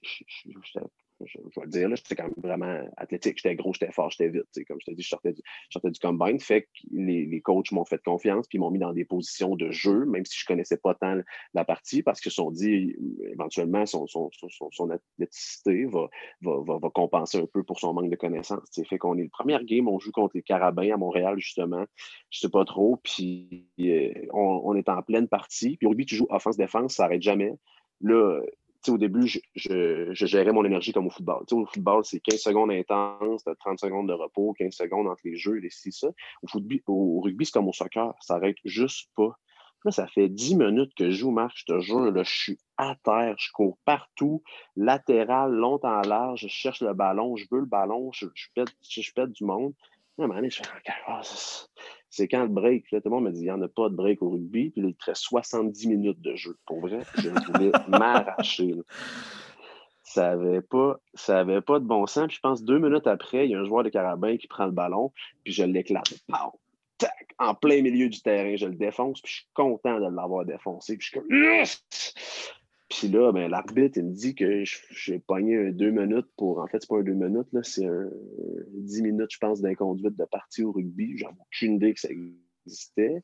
[1.24, 3.38] vais le dire, j'étais quand même vraiment athlétique.
[3.38, 4.44] J'étais gros, j'étais fort, j'étais vite.
[4.66, 5.42] Comme je t'ai dit, je sortais, du,
[5.90, 6.40] du combine.
[6.40, 9.70] Fait que les, les coachs m'ont fait confiance puis m'ont mis dans des positions de
[9.70, 11.20] jeu, même si je ne connaissais pas tant
[11.54, 12.96] la partie, parce qu'ils se sont dit
[13.30, 16.08] éventuellement son, son, son, son athléticité va,
[16.42, 18.70] va, va, compenser un peu pour son manque de connaissances.
[18.70, 18.84] T'sais.
[18.84, 21.84] Fait qu'on est le premier game, on joue contre les Carabins à Montréal, justement.
[22.30, 22.98] Je sais pas trop.
[23.02, 25.76] Puis euh, on, on, est en pleine partie.
[25.76, 27.52] Puis au début, tu joues offense-défense, ça n'arrête jamais.
[28.00, 28.40] Là,
[28.90, 31.44] au début, je, gérais mon énergie comme au football.
[31.52, 35.54] au football, c'est 15 secondes intenses, 30 secondes de repos, 15 secondes entre les jeux,
[35.54, 36.08] les ça.
[36.42, 39.38] Au, rugby, c'est comme au soccer, ça n'arrête juste pas.
[39.84, 42.58] Là, ça fait 10 minutes que je joue, Marc, je te jure, là, je suis
[42.76, 44.42] à terre, je cours partout,
[44.76, 49.32] latéral, longtemps large, je cherche le ballon, je veux le ballon, je, pète, je, pète
[49.32, 49.74] du monde.
[50.18, 50.68] À un moment donné, je fais,
[51.06, 51.22] ah,
[52.12, 52.88] c'est quand le break?
[52.90, 54.68] tout le monde me dit, il n'y en a pas de break au rugby.
[54.68, 56.58] Puis là, il reste 70 minutes de jeu.
[56.66, 58.74] Pour vrai, je voulais m'arracher.
[60.02, 62.26] Ça n'avait pas, pas de bon sens.
[62.26, 64.66] Puis je pense deux minutes après, il y a un joueur de carabin qui prend
[64.66, 65.10] le ballon,
[65.42, 66.12] puis je l'éclate.
[66.98, 67.34] Tac!
[67.38, 70.98] En plein milieu du terrain, je le défonce, puis je suis content de l'avoir défoncé.
[70.98, 71.30] Puis je suis comme
[72.92, 76.58] puis là, ben, l'arbitre, il me dit que j'ai pogné un deux minutes pour.
[76.58, 78.10] En fait, c'est pas un deux minutes, c'est un
[78.74, 81.16] dix minutes, je pense, d'inconduite de partie au rugby.
[81.16, 83.22] J'avais aucune idée que ça existait.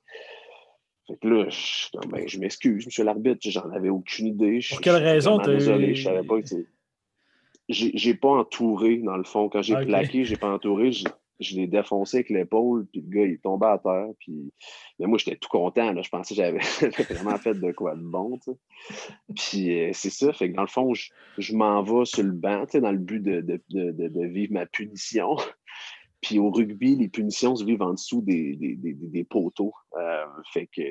[1.07, 4.61] Fait que là, je, ben, je m'excuse, monsieur l'arbitre, j'en avais aucune idée.
[4.71, 6.49] Pour quelle raison tu Désolé, je savais pas que
[7.69, 9.51] J'ai pas entouré, dans le fond.
[9.51, 10.93] Quand j'ai plaqué, j'ai pas entouré
[11.41, 14.09] je l'ai défoncé avec l'épaule, puis le gars, il est tombé à terre.
[14.19, 14.53] Puis...
[14.99, 15.93] Mais moi, j'étais tout content.
[15.93, 16.03] Là.
[16.03, 16.59] Je pensais que j'avais
[17.15, 18.39] vraiment fait de quoi de bon.
[19.37, 20.33] Puis euh, c'est ça.
[20.33, 23.41] Fait que dans le fond, je, m'en vais sur le banc dans le but de,
[23.41, 25.37] de, de, de vivre ma punition.
[26.21, 29.73] Puis au rugby, les punitions se vivent en dessous des, des, des, des poteaux.
[29.97, 30.83] Euh, fait que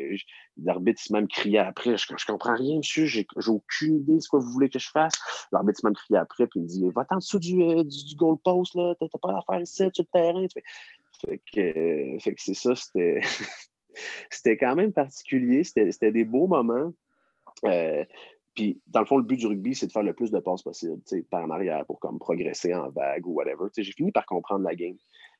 [0.63, 1.97] l'arbitre même criait après.
[1.97, 4.89] Je, je comprends rien, monsieur, j'ai aucune idée de ce que vous voulez que je
[4.89, 5.13] fasse.
[5.51, 8.75] L'arbitre même criait après, puis il me dit Va en dessous du, euh, du, goalpost,
[8.75, 10.45] là, t'as pas à faire ici, sur le terrain.
[11.19, 13.21] Fait, que, fait que c'est ça, c'était.
[14.29, 15.63] c'était quand même particulier.
[15.63, 16.93] C'était des beaux moments.
[17.65, 18.05] Euh,
[18.57, 20.63] puis, dans le fond, le but du rugby, c'est de faire le plus de passes
[20.63, 20.99] possible,
[21.29, 23.65] par en arrière pour comme progresser en vague ou whatever.
[23.77, 24.95] J'ai fini par comprendre la game.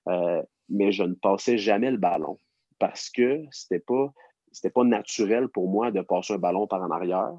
[0.08, 2.38] Euh, mais je ne passais jamais le ballon
[2.78, 4.14] parce que c'était pas,
[4.52, 7.32] c'était pas naturel pour moi de passer un ballon par en arrière.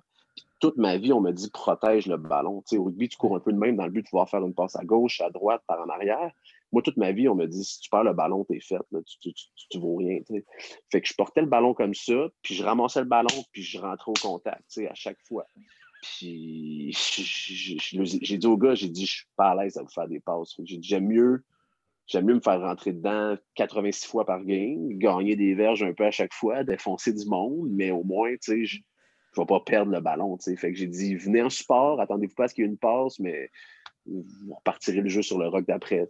[0.59, 2.65] toute ma vie, on me dit protège le ballon.
[2.73, 4.55] au rugby, tu cours un peu de même dans le but de pouvoir faire une
[4.55, 6.33] passe à gauche, à droite, par en arrière.
[6.73, 8.79] Moi, toute ma vie, on me dit si tu perds le ballon, t'es fait,
[9.21, 9.33] tu,
[9.71, 10.21] tu, vaux rien.
[10.91, 13.79] Fait que je portais le ballon comme ça, puis je ramassais le ballon, puis je
[13.79, 15.47] rentrais au contact à chaque fois.
[16.03, 20.09] Puis j'ai dit au gars, j'ai dit, je suis pas à l'aise à vous faire
[20.09, 20.55] des passes.
[20.63, 21.45] J'ai dit, j'aime mieux,
[22.07, 26.07] j'aime mieux me faire rentrer dedans 86 fois par game, gagner des verges un peu
[26.07, 29.61] à chaque fois, défoncer du monde, mais au moins, tu sais, je ne vais pas
[29.61, 30.37] perdre le ballon.
[30.39, 32.79] Fait que j'ai dit, venez en support, attendez-vous pas à ce qu'il y ait une
[32.79, 33.51] passe, mais
[34.09, 36.09] vous repartirez le jeu sur le rock d'après.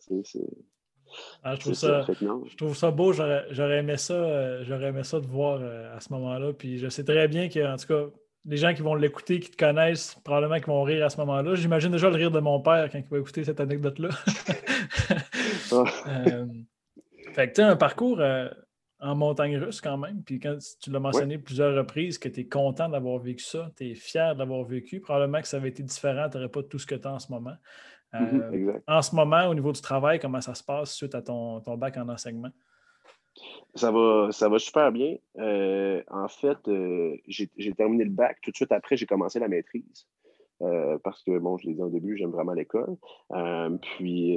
[1.42, 3.12] Ah, je, trouve ça, je trouve ça beau.
[3.12, 6.53] J'aurais aimé ça, euh, j'aurais aimé ça de voir euh, à ce moment-là.
[6.53, 8.05] Puis je sais très bien qu'en tout cas,
[8.44, 11.55] les gens qui vont l'écouter, qui te connaissent, probablement qui vont rire à ce moment-là.
[11.55, 14.09] J'imagine déjà le rire de mon père quand il va écouter cette anecdote-là.
[15.70, 15.84] Ah.
[16.07, 16.46] Euh,
[17.34, 18.22] fait que tu un parcours
[19.01, 20.22] en montagne russe quand même.
[20.22, 23.90] Puis quand tu l'as mentionné plusieurs reprises que tu es content d'avoir vécu ça, tu
[23.90, 25.01] es fier d'avoir vécu.
[25.01, 27.18] Probablement que ça avait été différent, tu n'aurais pas tout ce que tu as en
[27.18, 27.57] ce moment.
[28.12, 31.22] Mhm, euh, en ce moment, au niveau du travail, comment ça se passe suite à
[31.22, 32.51] ton, bac en enseignement?
[33.74, 35.16] Ça va, ça va super bien.
[35.38, 38.38] Euh, en fait, euh, j'ai terminé le bac.
[38.42, 40.07] Tout de suite après, j'ai commencé la maîtrise.
[40.62, 42.96] Euh, parce que, bon, je l'ai dit au début, j'aime vraiment l'école.
[43.32, 44.34] Euh, puis,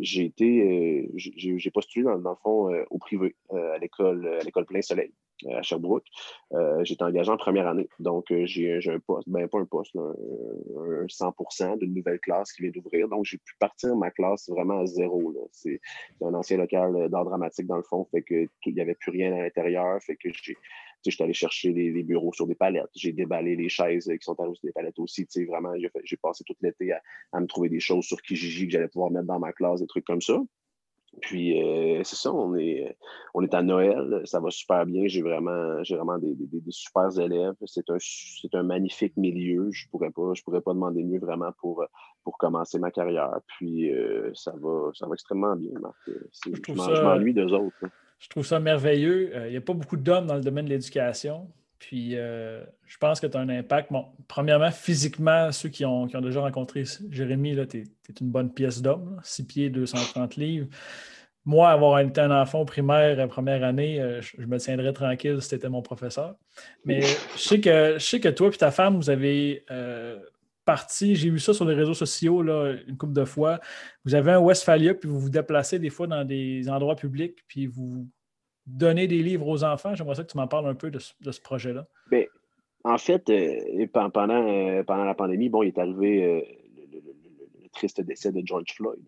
[0.00, 5.12] j'ai été, j'ai postulé dans, le fond au privé, à l'école, à l'école Plein Soleil
[5.52, 6.06] à Sherbrooke.
[6.82, 7.88] J'étais engagé en première année.
[7.98, 10.14] Donc, j'ai un poste, ben pas un poste, un,
[11.06, 13.08] 100% d'une nouvelle classe qui vient d'ouvrir.
[13.08, 15.32] Donc, j'ai pu partir ma classe vraiment à zéro.
[15.52, 15.80] C'est
[16.22, 19.34] un ancien local d'art dramatique dans le fond, fait que il n'y avait plus rien
[19.34, 20.00] à l'intérieur.
[20.02, 20.56] Fait que j'ai
[21.10, 22.90] je suis allé chercher les, bureaux sur des palettes.
[22.94, 25.26] J'ai déballé les chaises qui sont arrivées sur des palettes aussi.
[25.46, 25.72] Vraiment,
[26.04, 29.26] j'ai passé tout l'été à, me trouver des choses sur Kijiji que j'allais pouvoir mettre
[29.26, 30.40] dans ma classe, des trucs comme ça.
[31.22, 32.94] Puis euh, c'est ça, on est,
[33.32, 35.06] on est à Noël, ça va super bien.
[35.06, 37.54] J'ai vraiment, j'ai vraiment des, des, super élèves.
[37.64, 37.96] C'est un,
[38.52, 39.70] un magnifique milieu.
[39.72, 41.84] Je pourrais pas, je pourrais pas demander mieux vraiment pour,
[42.22, 43.38] pour commencer ma carrière.
[43.46, 45.96] Puis euh, ça va, ça va extrêmement bien, Marc.
[46.06, 47.76] Je, je m'ennuie d'eux autres.
[48.18, 49.30] Je trouve ça merveilleux.
[49.34, 51.48] Euh, il n'y a pas beaucoup d'hommes dans le domaine de l'éducation.
[51.78, 53.92] Puis euh, je pense que tu as un impact.
[53.92, 57.84] Bon, premièrement, physiquement, ceux qui ont, déjà rencontré Jérémy, tu es,
[58.20, 60.68] une bonne pièce d'homme, 6 pieds, 230 livres.
[61.44, 65.54] Moi, avoir été un enfant primaire, euh, première année, je, me tiendrais tranquille si tu
[65.54, 66.34] étais mon professeur.
[66.84, 69.64] Mais je sais que, je sais que toi et ta femme, vous avez
[70.66, 73.60] parti, j'ai vu ça sur les réseaux sociaux là, une couple de fois.
[74.04, 77.66] Vous avez un Westphalia, puis vous vous déplacez des fois dans des endroits publics, puis
[77.66, 78.06] vous
[78.66, 79.94] donnez des livres aux enfants.
[79.94, 81.86] J'aimerais ça que tu m'en parles un peu de, ce projet-là.
[82.10, 82.24] Bien,
[82.84, 86.40] en fait, euh, pendant, euh, pendant la pandémie, bon, il est arrivé euh,
[86.92, 89.00] le, triste décès de George Floyd.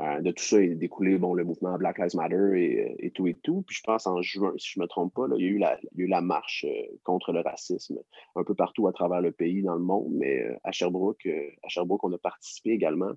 [0.00, 3.26] Euh, de tout ça est découlé bon, le mouvement Black Lives Matter et, et, tout
[3.26, 3.62] et tout.
[3.66, 5.58] Puis je pense en juin, si je ne me trompe pas, il, y a eu
[5.58, 7.98] la, eu la marche euh, contre le racisme
[8.36, 11.26] un peu partout à travers le pays, dans le monde, mais euh, à Sherbrooke,
[11.62, 13.12] à Sherbrooke, on a participé également.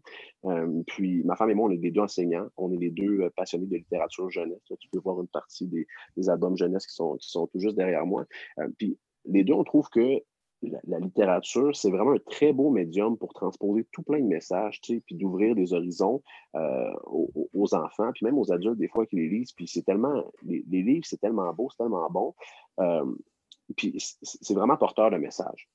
[0.87, 3.67] puis ma femme et moi, on est les deux enseignants, on est les deux passionnés
[3.67, 4.59] de littérature jeunesse.
[4.79, 5.87] tu peux voir une partie des,
[6.17, 8.25] des albums jeunesse qui sont, qui sont tout juste derrière moi.
[8.77, 10.21] puis les deux, on trouve que
[10.87, 14.95] la, littérature, c'est vraiment un très beau médium pour transposer tout plein de messages, tu
[14.95, 16.21] sais, puis d'ouvrir des horizons
[16.55, 19.51] euh, aux, enfants, puis même aux adultes, des fois, qui les lisent.
[19.51, 22.33] Puis c'est tellement, les, livres, c'est tellement beau, c'est tellement bon.
[22.79, 23.15] Euh,
[23.75, 25.69] puis c'est vraiment porteur de messages.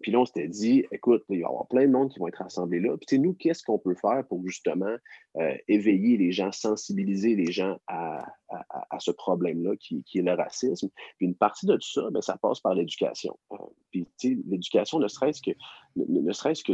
[0.00, 2.28] Puis là, on s'était dit, écoute, il va y avoir plein de monde qui vont
[2.28, 2.96] être rassemblés là.
[3.06, 4.96] Puis nous, qu'est-ce qu'on peut faire pour justement
[5.38, 8.26] euh, éveiller les gens, sensibiliser les gens à,
[8.98, 10.88] ce problème-là qui, est le racisme?
[11.16, 13.38] Puis une partie de tout ça, bien, ça passe par l'éducation.
[13.52, 13.56] Euh,
[13.90, 15.50] puis l'éducation, ne serait-ce que,
[15.96, 16.72] ne, serait-ce que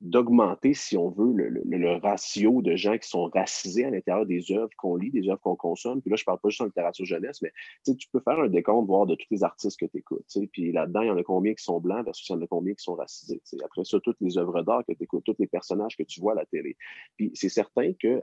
[0.00, 4.70] d'augmenter, si on veut, le, ratio de gens qui sont racisés à l'intérieur des œuvres
[4.78, 6.00] qu'on lit, des œuvres qu'on consomme.
[6.00, 7.52] Puis là, je ne parle pas juste en littérature jeunesse, mais
[7.84, 10.24] tu peux faire un décompte, voir de tous les artistes que tu écoutes.
[10.52, 12.46] Puis là-dedans, il y en a combien qui sont blancs versus il y en a
[12.46, 13.40] combien qui sont racisés.
[13.64, 16.32] Après ça, toutes les œuvres d'art que tu écoutes, tous les personnages que tu vois
[16.32, 16.76] à la télé.
[17.16, 18.22] Puis c'est certain que,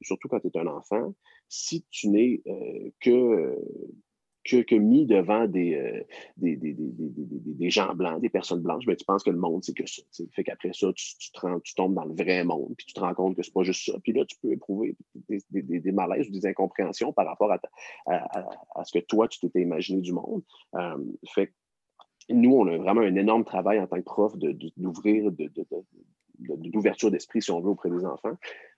[0.00, 1.14] surtout quand tu es un enfant,
[1.48, 3.56] si tu n'es euh, que
[4.44, 6.02] que, mis devant des, euh,
[6.36, 9.74] des, des, des, gens blancs, des personnes blanches, ben, tu penses que le monde, c'est
[9.74, 10.02] que ça.
[10.32, 13.42] Fait qu'après ça, tu, tombes dans le vrai monde, puis tu te rends compte que
[13.42, 13.98] c'est pas juste ça.
[14.02, 14.96] Puis là, tu peux éprouver
[15.50, 17.60] des, malaises ou des incompréhensions par rapport à,
[18.06, 20.42] à, ce que toi, tu t'étais imaginé du monde.
[20.74, 21.52] Euh, fait
[22.30, 25.50] nous, on a vraiment un énorme travail en tant que prof d'ouvrir, de,
[26.38, 28.36] d'ouverture d'esprit, si on veut, auprès des enfants.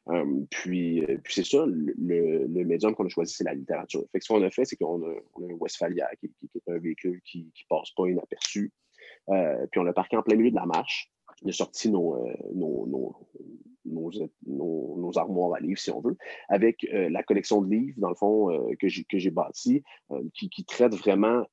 [0.09, 4.05] Euh, puis, euh, puis c'est ça, le, médium qu'on a choisi, c'est la littérature.
[4.12, 7.45] Fait ce qu'on a fait, c'est qu'on a, un Westphalia, qui, est un véhicule qui
[7.45, 8.72] ne passe pas inaperçu.
[9.30, 11.11] Euh, puis on l'a parqué en plein milieu de la marche.
[11.42, 12.16] On a sorti nos,
[15.16, 16.16] armoires à livres, si on veut,
[16.49, 19.82] avec la collection de livres, dans le fond, que j'ai bâti,
[20.35, 21.45] qui, qui, traite vraiment,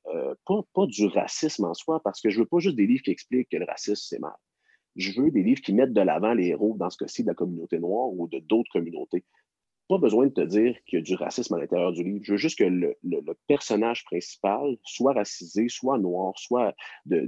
[0.46, 3.12] pas, pas du racisme en soi, parce que je veux pas juste des livres qui
[3.12, 4.36] expliquent que le racisme, c'est mal
[4.96, 7.34] je veux des livres qui mettent de l'avant les héros, dans ce cas-ci, de la
[7.34, 9.24] communauté noire ou de d'autres communautés.
[9.92, 12.24] Pas besoin de te dire qu'il y a du racisme à l'intérieur du livre.
[12.24, 12.96] Je veux juste que le,
[13.48, 16.74] personnage principal soit racisé, soit noir, soit
[17.06, 17.28] de,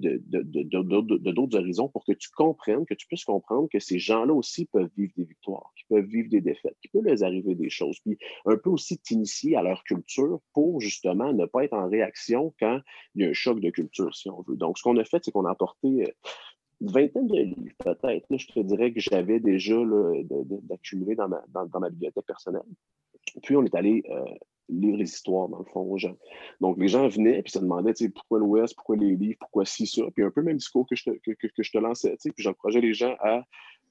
[1.34, 4.90] d'autres horizons pour que tu comprennes, que tu puisses comprendre que ces gens-là aussi peuvent
[4.96, 8.00] vivre des victoires, qu'ils peuvent vivre des défaites, qu'il peut leur arriver des choses.
[8.00, 12.54] Puis un peu aussi t'initier à leur culture pour justement ne pas être en réaction
[12.62, 12.80] quand
[13.16, 14.56] il y a un choc de culture, si on veut.
[14.56, 16.12] Donc, ce qu'on a fait, c'est qu'on a apporté euh,
[16.84, 18.26] une vingtaine de livres, peut-être.
[18.30, 19.76] Je te dirais que j'avais déjà
[20.64, 22.62] d'accumuler dans ma, dans, ma bibliothèque personnelle.
[23.42, 24.26] Puis, on est allé euh,
[24.68, 26.18] lire les histoires, dans le fond, aux gens.
[26.60, 30.04] Donc, les gens venaient et se demandaient pourquoi l'Ouest, pourquoi les livres, pourquoi ci, ça.
[30.14, 32.18] Puis, un peu le même discours que je te, que, je te lançais.
[32.22, 33.44] Puis, j'encourageais les gens à.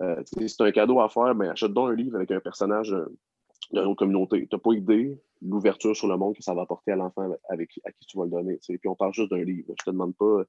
[0.02, 3.06] Euh, c'est un cadeau à faire, mais achète donc un livre avec un personnage euh,
[3.72, 4.46] de notre communauté.
[4.46, 7.80] Tu n'as pas idée l'ouverture sur le monde que ça va apporter à l'enfant avec,
[7.84, 8.58] à qui tu vas le donner.
[8.66, 9.72] Puis, on parle juste d'un livre.
[9.78, 10.42] Je te demande pas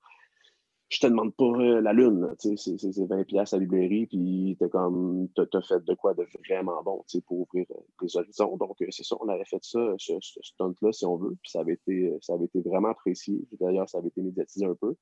[0.94, 4.68] je te demande pas euh, la lune, c'est 20 pièces à la librairie, puis t'as
[4.68, 8.58] comme t'as fait de quoi de vraiment bon, pour ouvrir euh, des horizons.
[8.58, 11.62] Donc euh, c'est ça, on avait fait ça, ce, stunt-là, si on veut, puis ça
[11.62, 13.44] avait été, ça avait été vraiment apprécié.
[13.60, 14.96] D'ailleurs, ça avait été médiatisé un peu.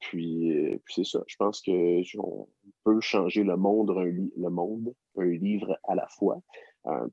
[0.00, 1.22] puis, c'est ça.
[1.28, 2.48] Je pense que on
[2.82, 6.40] peut changer le monde, un, le monde, un livre à la fois.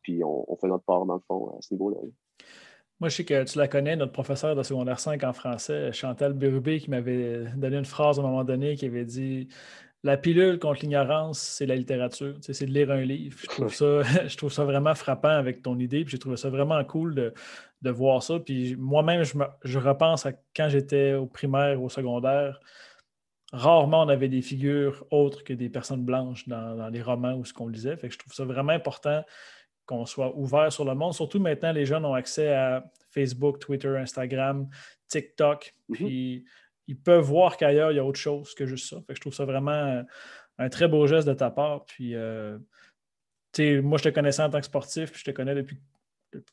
[0.02, 2.00] puis on, fait notre part dans le fond à ce niveau-là.
[3.00, 6.34] Moi, je sais que tu la connais, notre professeur de secondaire 5 en français, Chantal
[6.34, 9.48] Bérubé, qui m'avait donné une phrase à un moment donné qui avait dit
[10.04, 12.36] La pilule contre l'ignorance, c'est la littérature.
[12.42, 13.38] c'est de lire un livre.
[13.42, 16.04] Je trouve, ça, je trouve ça vraiment frappant avec ton idée.
[16.04, 18.38] Puis j'ai trouvé ça vraiment cool de, voir ça.
[18.38, 22.60] Puis moi-même, je, repense à quand j'étais au primaire, au secondaire.
[23.54, 27.54] Rarement on avait des figures autres que des personnes blanches dans, les romans ou ce
[27.54, 27.96] qu'on lisait.
[27.96, 29.24] Fait que je trouve ça vraiment important
[29.90, 31.14] qu'on soit ouvert sur le monde.
[31.14, 34.70] Surtout maintenant, les jeunes ont accès à Facebook, Twitter, Instagram,
[35.08, 35.74] TikTok.
[35.88, 35.96] Mhm.
[35.96, 36.46] Puis
[36.88, 38.98] ils peuvent voir qu'ailleurs, il y a autre chose que juste ça.
[39.02, 40.04] Fait que je trouve ça vraiment
[40.60, 41.86] un très beau geste de ta part.
[41.86, 42.60] Puis, euh,
[43.58, 45.80] moi, je te connaissais en tant que sportif, puis je te connais depuis,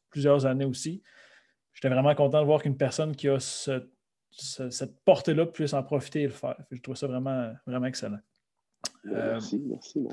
[0.09, 1.03] plusieurs années aussi.
[1.75, 6.27] J'étais vraiment content de voir qu'une personne qui a cette portée-là puisse en profiter et
[6.27, 6.57] le faire.
[6.71, 8.21] je trouve ça vraiment, vraiment excellent.
[9.05, 10.07] Merci, merci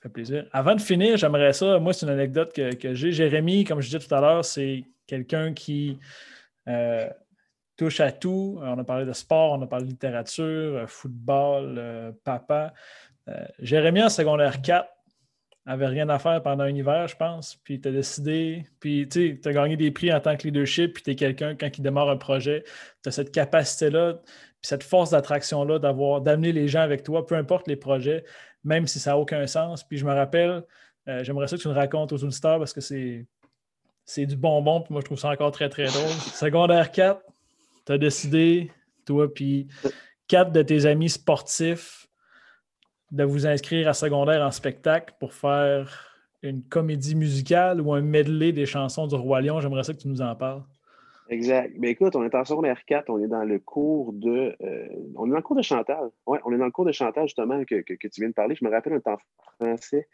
[0.00, 0.46] fait plaisir.
[0.52, 1.78] Avant de finir, j'aimerais ça.
[1.78, 3.12] Moi, c'est une anecdote que, j'ai.
[3.12, 5.98] Jérémy, comme je disais tout à l'heure, c'est quelqu'un qui
[6.68, 7.08] euh,
[7.76, 8.58] touche à tout.
[8.62, 12.72] On a parlé de sport, on a parlé de littérature, euh, football, euh, papa.
[13.60, 14.88] Jérémy, en secondaire 4,
[15.64, 17.56] avait rien à faire pendant un hiver, je pense.
[17.62, 21.02] Puis tu as décidé, puis tu as gagné des prix en tant que leadership, puis
[21.04, 22.64] tu es quelqu'un, quand il démarre un projet,
[23.02, 27.36] tu as cette capacité-là, puis cette force d'attraction-là d'avoir, d'amener les gens avec toi, peu
[27.36, 28.24] importe les projets
[28.64, 29.84] même si ça n'a aucun sens.
[29.84, 30.64] Puis je me rappelle,
[31.08, 33.26] euh, j'aimerais ça que tu nous racontes aux auditeurs parce que c'est,
[34.04, 36.12] c'est du bonbon, puis moi je trouve ça encore très très drôle.
[36.32, 37.20] Secondaire 4,
[37.86, 38.72] tu as décidé,
[39.06, 39.68] toi, puis
[40.28, 42.06] quatre de tes amis sportifs,
[43.10, 46.10] de vous inscrire à secondaire en spectacle pour faire
[46.42, 49.60] une comédie musicale ou un medley des chansons du Roi Lion.
[49.60, 50.62] J'aimerais ça que tu nous en parles.
[51.30, 51.72] Exact.
[51.78, 54.56] Mais écoute, on est en secondaire 4, on est dans le cours de.
[54.60, 56.10] Euh, on est dans le cours de chantage.
[56.26, 58.56] Oui, on est dans le cours de chantage, justement, que, que, tu viens de parler.
[58.56, 59.18] Je me rappelle un temps
[59.60, 60.08] français.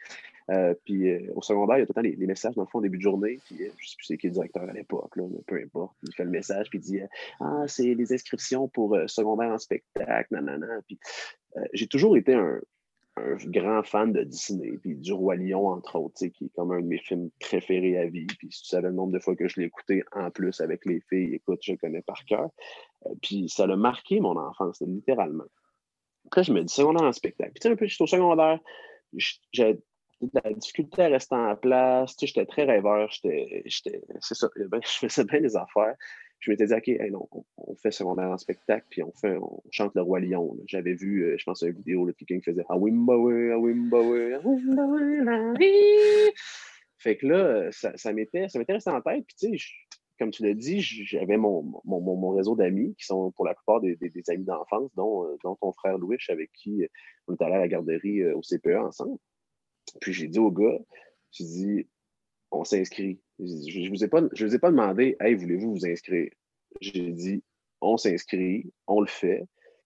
[0.50, 2.68] Euh, puis euh, au secondaire, il y a tout le temps les, messages dans le
[2.68, 3.40] fond au début de journée.
[3.46, 5.10] Puis je ne sais plus c'est qui le directeur à l'époque,
[5.46, 5.96] peu importe.
[6.02, 7.00] Il fait le message, puis il dit
[7.40, 10.82] Ah, c'est les inscriptions pour secondaire en spectacle, nanana.
[10.86, 10.98] Puis
[11.72, 12.60] j'ai toujours été un,
[13.16, 16.80] un grand fan de Disney, puis du Roi Lion, entre autres, qui est comme un
[16.80, 18.26] de mes films préférés à vie.
[18.26, 20.84] Puis si tu savais le nombre de fois que je l'ai écouté en plus avec
[20.84, 22.50] les filles, écoute, je connais par cœur.
[23.06, 25.46] Euh, puis ça l'a marqué mon enfance, littéralement.
[26.26, 27.52] Après, je me dis, secondaire en spectacle.
[27.52, 28.60] Puis tu sais, un peu, j'étais au secondaire,
[29.14, 29.74] j'ai
[30.20, 32.16] de la difficulté à rester en place.
[32.16, 33.10] Tu sais, j'étais très rêveur.
[33.10, 33.64] J'étais,
[34.20, 35.94] c'est ça, je faisais bien les affaires
[36.46, 39.96] je m'étais dit, OK, non, on, fait secondaire en spectacle, puis on, fait, on chante
[39.96, 40.56] le Roi Lion.
[40.66, 44.34] J'avais vu, euh, je pense, une vidéo de quelqu'un qui faisait Ah Wimbawe, ah Wimbawe,
[44.34, 45.54] ah
[46.98, 49.24] Fait que là, ça, ça m'était resté en tête.
[49.26, 49.64] Puis, tu sais,
[50.20, 53.80] comme tu l'as dit, j'avais mon, mon, mon, réseau d'amis qui sont pour la plupart
[53.80, 56.88] des, des, amis d'enfance, dont, euh, dont, ton frère Louis, avec qui euh,
[57.26, 59.18] on est allé à la garderie au CPE ensemble.
[60.00, 60.78] Puis j'ai dit au gars,
[61.32, 61.88] j'ai dit,
[62.50, 63.20] on s'inscrit.
[63.38, 66.30] Je ne vous, ai pas, je vous ai pas demandé, hey, voulez-vous vous inscrire?
[66.80, 67.42] J'ai dit,
[67.80, 69.44] on s'inscrit, on le fait,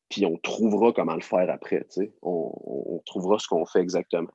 [0.08, 1.86] puis on trouvera comment le faire après.
[2.22, 4.30] On, on, trouvera ce qu'on fait exactement.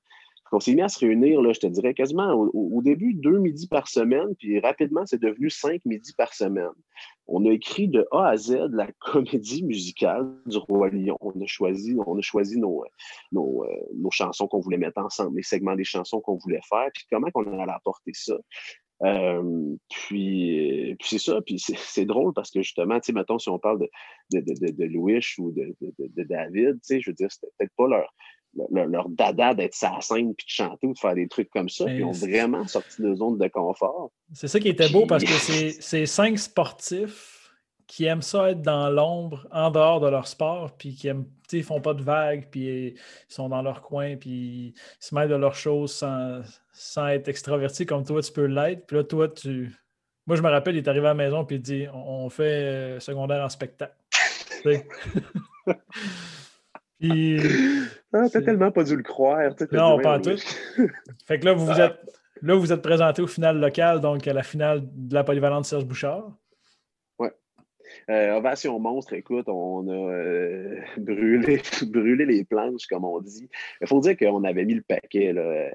[0.56, 3.90] On s'est mis à se réunir, je te dirais, quasiment au, début, deux midis par
[3.90, 6.72] semaine, puis rapidement, c'est devenu cinq midis par semaine.
[7.28, 11.18] On a écrit de A à Z la comédie musicale du Roi Lion.
[11.20, 12.86] On a choisi, on a choisi nos,
[13.34, 16.88] nos, euh, nos chansons qu'on voulait mettre ensemble, les segments des chansons qu'on voulait faire,
[16.94, 18.38] puis comment on allait apporter ça.
[19.04, 23.60] Euh, puis, c'est ça, puis c'est drôle parce que justement, tu sais, mettons, si on
[23.60, 23.90] parle de,
[24.32, 27.74] de, de, de Louis ou de, de, David, tu sais, je veux dire, c'était peut-être
[27.76, 28.14] pas leur,
[28.72, 31.86] leur, dada d'être sa scène puis de chanter ou de faire des trucs comme ça.
[31.86, 34.12] Puis ils ont vraiment sorti de zone de confort.
[34.34, 37.36] C'est ça qui était beau parce que c'est cinq sportifs
[37.88, 41.64] qui aiment ça être dans l'ombre, en dehors de leur sport, puis qui aiment, ils
[41.64, 42.96] font pas de vagues, puis ils
[43.28, 46.42] sont dans leur coin, puis ils se mettent de leurs choses sans,
[46.74, 48.88] sans être extravertis comme toi, tu peux l'être.
[48.88, 49.72] Puis là, toi, tu.
[50.26, 52.44] Moi, je me rappelle, il est arrivé à la maison, puis il dit on, fait
[52.44, 53.94] euh, secondaire en spectacle.
[57.00, 57.40] Puis.
[58.16, 59.52] Ah, t'as tellement pas dû le croire.
[59.72, 60.38] Non, pas tout.
[61.28, 62.00] fait que là, vous vous êtes.
[62.42, 65.86] Là, vous êtes présenté au final local, donc à la finale de la polyvalente Serge
[65.86, 66.32] Bouchard.
[68.10, 73.50] Euh, Ovation monstre, écoute, on a euh, brûlé, brûlé les planches, comme on dit.
[73.82, 75.34] Il faut dire qu'on avait mis le paquet.
[75.36, 75.70] Euh,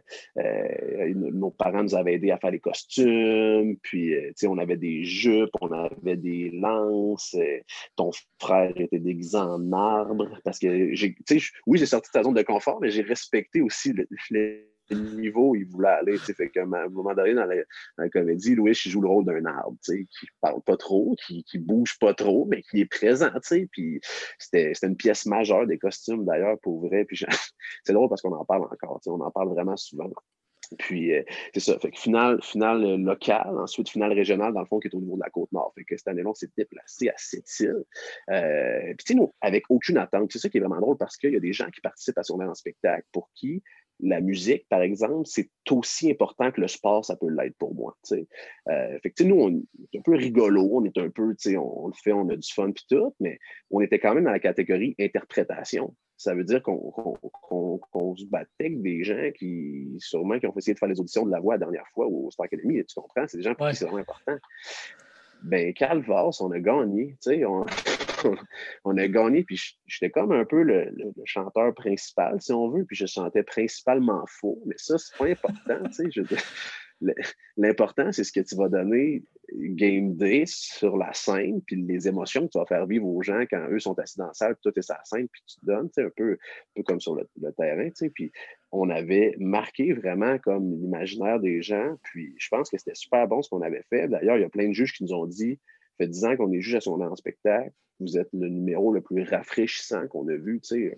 [1.14, 4.14] nos parents nous avaient aidés à faire les costumes, puis
[4.45, 7.37] on avait des jupes, on avait des lances.
[7.97, 8.11] ton
[8.41, 10.28] frère était déguisé en arbre.
[10.45, 10.91] Parce que,
[11.66, 15.66] oui, j'ai sorti de ta zone de confort, mais j'ai respecté aussi le, niveau il
[15.66, 16.18] voulait aller.
[16.18, 20.07] Fait qu'à un moment donné, dans la, comédie, Louis, joue le rôle d'un arbre, qui
[20.41, 23.30] parle pas trop, qui, qui bouge pas trop, mais qui est présent.
[23.72, 24.01] Puis
[24.38, 27.07] c'était une pièce majeure des costumes, d'ailleurs, pour vrai.
[27.84, 29.01] C'est drôle parce qu'on en parle encore.
[29.07, 30.11] On en parle vraiment souvent.
[30.78, 31.22] Puis, euh,
[31.53, 31.78] c'est ça.
[31.78, 32.41] Fait que finale,
[33.03, 35.72] locale, ensuite finale régionale, dans le fond, qui est au niveau de la Côte-Nord.
[35.74, 37.84] Fait que cette année-là, on s'est déplacé à Sept-Îles.
[38.30, 40.30] Euh, puis, tu sais, avec aucune attente.
[40.32, 42.22] C'est ça qui est vraiment drôle parce qu'il y a des gens qui participent à
[42.22, 43.62] son en spectacle pour qui?
[44.03, 47.96] La musique, par exemple, c'est aussi important que le sport, ça peut l'être pour moi.
[48.12, 51.86] Euh, fait que, nous, on est un peu rigolo, on est un peu, on, on
[51.88, 53.38] le fait, on a du fun puis tout, mais
[53.70, 55.94] on était quand même dans la catégorie interprétation.
[56.16, 60.78] Ça veut dire qu'on se battait avec des gens qui, sûrement, qui ont essayé de
[60.78, 63.24] faire les auditions de la voix la dernière fois au Star Academy, tu comprends?
[63.26, 64.36] C'est des gens pour qui c'est vraiment important.
[65.42, 67.64] Ben, Calvas, on a gagné, tu sais, on,
[68.85, 70.93] on, a gagné, puis j'étais comme un peu le,
[71.25, 75.83] chanteur principal, si on veut, puis je chantais principalement faux, mais ça, c'est pas important,
[77.57, 82.47] L'important, c'est ce que tu vas donner game day sur la scène, puis les émotions
[82.47, 84.62] que tu vas faire vivre aux gens quand eux sont assis dans la salle, puis
[84.62, 86.39] toi, tu sur la scène, puis tu te donnes, un peu,
[86.85, 88.33] comme sur le, terrain, puis
[88.71, 93.43] on avait marqué vraiment comme l'imaginaire des gens, puis je pense que c'était super bon
[93.43, 94.07] ce qu'on avait fait.
[94.09, 95.59] D'ailleurs, il y a plein de juges qui nous ont dit,
[96.01, 99.01] fait 10 ans qu'on est juge à son en spectacle, vous êtes le numéro le
[99.01, 100.61] plus rafraîchissant qu'on a vu.
[100.72, 100.94] Euh,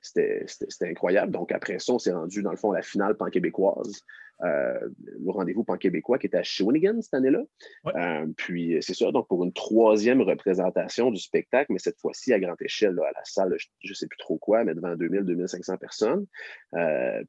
[0.00, 1.32] c'était incroyable.
[1.32, 4.02] Donc, après ça, on s'est rendu, dans le fond, à la finale pan-québécoise.
[4.42, 7.42] Euh, le rendez-vous pan-québécois qui était à Shawinigan cette année-là.
[7.86, 12.38] Euh, puis, c'est ça, donc pour une troisième représentation du spectacle, mais cette fois-ci à
[12.38, 16.26] grande échelle, à la salle, je ne sais plus trop quoi, mais devant 2000-2500 personnes.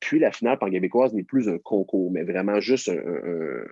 [0.01, 3.65] puis, la finale pan-québécoise n'est plus un concours, mais vraiment juste un, un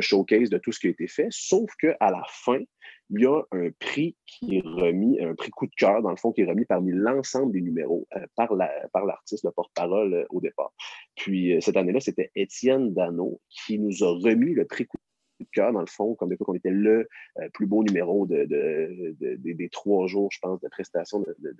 [0.00, 2.60] showcase de tout ce qui a été fait, sauf qu'à la fin,
[3.10, 6.16] il y a un prix qui est remis, un prix coup de cœur, dans le
[6.16, 10.40] fond, qui est remis parmi l'ensemble des numéros euh, par, l'artiste, le porte-parole euh, au
[10.40, 10.72] départ.
[11.14, 14.96] Puis euh, cette année-là, c'était Étienne Dano qui nous a remis le prix coup
[15.40, 17.08] de cœur, dans le fond, comme qu'on était le
[17.52, 18.46] plus beau numéro de,
[19.18, 21.56] des trois jours, je pense, de prestation de,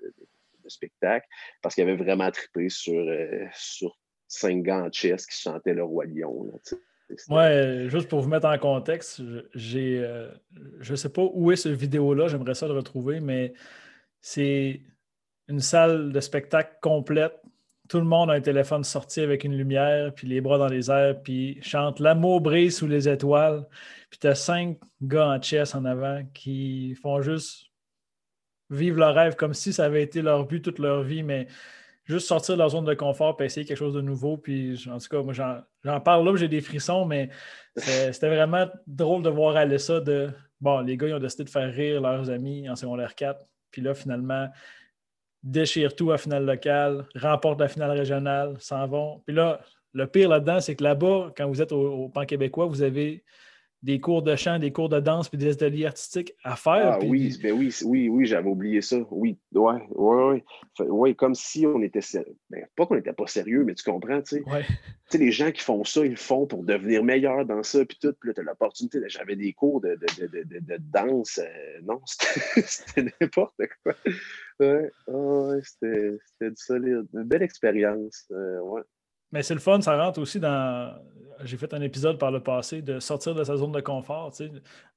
[0.68, 1.26] spectacle,
[1.60, 3.04] parce qu'il avait vraiment trippé sur,
[3.52, 6.52] sur cinq gants de chess qui chantaient le Roi Lion.
[7.28, 9.22] Ouais, juste pour vous mettre en contexte,
[9.54, 10.30] j'ai, euh,
[10.80, 13.52] je ne sais pas où est ce vidéo-là, j'aimerais ça le retrouver, mais
[14.20, 14.80] c'est
[15.48, 17.34] une salle de spectacle complète.
[17.88, 20.90] Tout le monde a un téléphone sorti avec une lumière, puis les bras dans les
[20.90, 23.66] airs, puis chante L'amour brille sous les étoiles.
[24.08, 27.66] Puis tu as cinq gars en chess en avant qui font juste
[28.70, 31.48] vivre leur rêve comme si ça avait été leur but toute leur vie, mais
[32.04, 34.36] juste sortir de leur zone de confort et essayer quelque chose de nouveau.
[34.36, 37.30] Puis, en tout cas, moi, j'en parle là, j'ai des frissons, mais
[37.76, 40.30] c'était vraiment drôle de voir aller ça de
[40.60, 43.44] bon, les gars, ils ont décidé de faire rire leurs amis en secondaire 4.
[43.70, 44.48] Puis là, finalement,
[45.42, 49.22] déchirent tout à finale locale, remportent la finale régionale, s'en vont.
[49.26, 49.60] Puis là,
[49.92, 53.24] le pire là-dedans, c'est que là-bas, quand vous êtes au, au Pan québécois, vous avez
[53.82, 56.98] des cours de chant, des cours de danse, puis des ateliers artistiques à faire.
[57.00, 58.98] Ah oui, ben oui, oui, oui, j'avais oublié ça.
[59.10, 60.44] Oui, ouais, ouais,
[60.78, 60.86] ouais.
[60.88, 62.36] ouais comme si on était sérieux.
[62.48, 64.42] Ben, pas qu'on n'était pas sérieux, mais tu comprends, tu sais.
[64.46, 67.84] Tu sais, les gens qui font ça, ils le font pour devenir meilleurs dans ça,
[67.84, 68.14] puis tout.
[68.20, 69.00] Puis là, tu as l'opportunité.
[69.08, 71.38] J'avais des cours de, de, de, de danse.
[71.38, 73.94] Euh, non, c'était n'importe quoi.
[74.60, 77.06] Ouais, ouais c'était du solide.
[77.14, 78.26] Une belle expérience.
[78.30, 78.82] Euh, ouais.
[79.32, 80.94] Mais c'est le fun, ça rentre aussi dans.
[81.42, 84.32] J'ai fait un épisode par le passé de sortir de sa zone de confort.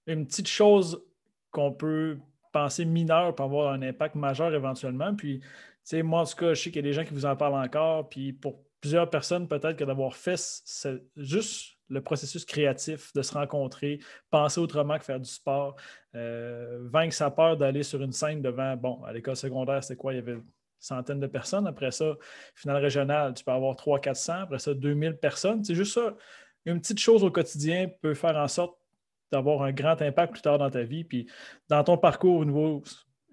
[0.05, 1.03] Une petite chose
[1.49, 2.19] qu'on peut
[2.51, 5.15] penser mineure peut avoir un impact majeur éventuellement.
[5.15, 5.41] Puis,
[6.03, 7.55] moi, en tout cas, je sais qu'il y a des gens qui vous en parlent
[7.55, 8.09] encore.
[8.09, 10.39] Puis, pour plusieurs personnes, peut-être que d'avoir fait
[11.15, 15.75] juste le processus créatif, de se rencontrer, penser autrement que faire du sport,
[16.15, 20.13] euh, vaincre sa peur d'aller sur une scène devant, bon, à l'école secondaire, c'était quoi?
[20.79, 21.67] Centaines de personnes.
[21.67, 22.15] Après ça,
[22.55, 24.43] finale régionale, tu peux avoir 300-400.
[24.43, 25.63] Après ça, 2000 personnes.
[25.63, 26.15] C'est juste ça.
[26.65, 28.77] Une petite chose au quotidien peut faire en sorte
[29.31, 31.03] d'avoir un grand impact plus tard dans ta vie.
[31.03, 31.27] Puis
[31.69, 32.83] dans ton parcours au niveau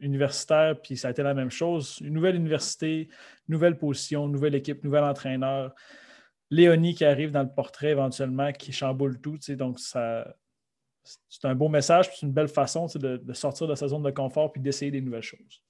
[0.00, 1.98] universitaire, puis ça a été la même chose.
[2.00, 3.08] Une nouvelle université,
[3.48, 5.74] nouvelle position, nouvelle équipe, nouvel entraîneur.
[6.50, 9.38] Léonie qui arrive dans le portrait éventuellement, qui chamboule tout.
[9.50, 14.02] Donc, c'est un beau message, c'est une belle façon de, de, sortir de sa zone
[14.02, 15.62] de confort puis d'essayer des nouvelles choses.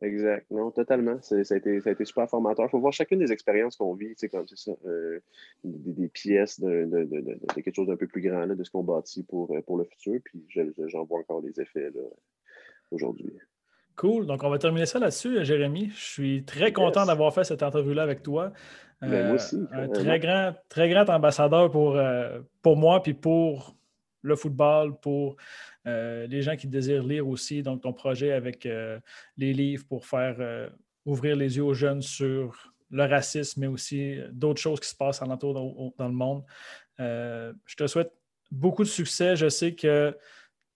[0.00, 0.46] Exact.
[0.50, 1.20] Non, totalement.
[1.22, 2.66] Ça a, été, ça a été super formateur.
[2.66, 5.18] Il faut voir chacune des expériences qu'on vit, tu sais, comme c'est ça, euh,
[5.64, 8.84] des, pièces de, de, de, quelque chose d'un peu plus grand, là, de ce qu'on
[8.84, 10.20] bâtit pour, euh, pour le futur.
[10.24, 10.46] Puis
[10.86, 11.90] j'en vois encore les effets
[12.92, 13.32] aujourd'hui.
[13.96, 14.26] Cool.
[14.26, 15.90] Donc, on va terminer ça là-dessus, Jérémy.
[15.92, 18.52] Je suis très content d'avoir fait cette entrevue-là avec toi.
[19.00, 19.58] Ben, moi euh, aussi.
[19.72, 22.00] Un très grand, très grand ambassadeur pour,
[22.62, 23.74] pour moi puis pour
[24.22, 25.36] le football, pour euh,
[26.28, 28.98] les gens qui désirent lire aussi, donc ton projet avec euh,
[29.36, 30.68] les livres pour faire euh,
[31.04, 35.22] ouvrir les yeux aux jeunes sur le racisme, mais aussi d'autres choses qui se passent
[35.22, 36.42] alentour dans, dans le monde.
[36.98, 38.12] je te souhaite
[38.50, 39.36] beaucoup de succès.
[39.36, 40.16] Je sais que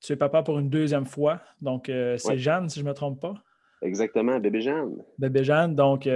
[0.01, 1.41] tu es papa pour une deuxième fois.
[1.63, 3.35] Donc, c'est Jeanne, si je ne me trompe pas.
[3.81, 5.03] Exactement, bébé Jeanne.
[5.19, 5.75] Bébé Jeanne.
[5.75, 6.07] Donc,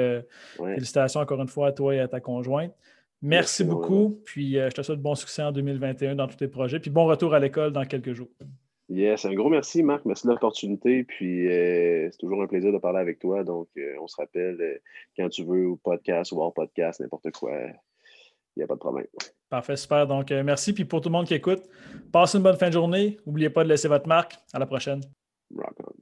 [0.58, 2.74] félicitations encore une fois à toi et à ta conjointe.
[3.22, 4.20] Merci, beaucoup.
[4.26, 6.78] Puis, je te souhaite bon succès en 2021 dans tous tes projets.
[6.78, 8.28] Puis, bon retour à l'école dans quelques jours.
[8.88, 10.04] Yes, un gros merci, Marc.
[10.04, 11.02] Merci de l'opportunité.
[11.04, 13.42] Puis euh, c'est toujours un plaisir de parler avec toi.
[13.42, 14.78] Donc, euh, on se rappelle euh,
[15.16, 17.52] quand tu veux, podcast ou hors podcast, n'importe quoi.
[18.56, 19.06] Il n'y a pas de problème.
[19.50, 20.06] Parfait, super.
[20.06, 20.72] Donc, merci.
[20.72, 21.62] Puis pour tout le monde qui écoute,
[22.12, 23.18] passez une bonne fin de journée.
[23.26, 24.34] N'oubliez pas de laisser votre marque.
[24.52, 25.00] À la prochaine.
[25.54, 25.92] Rock on.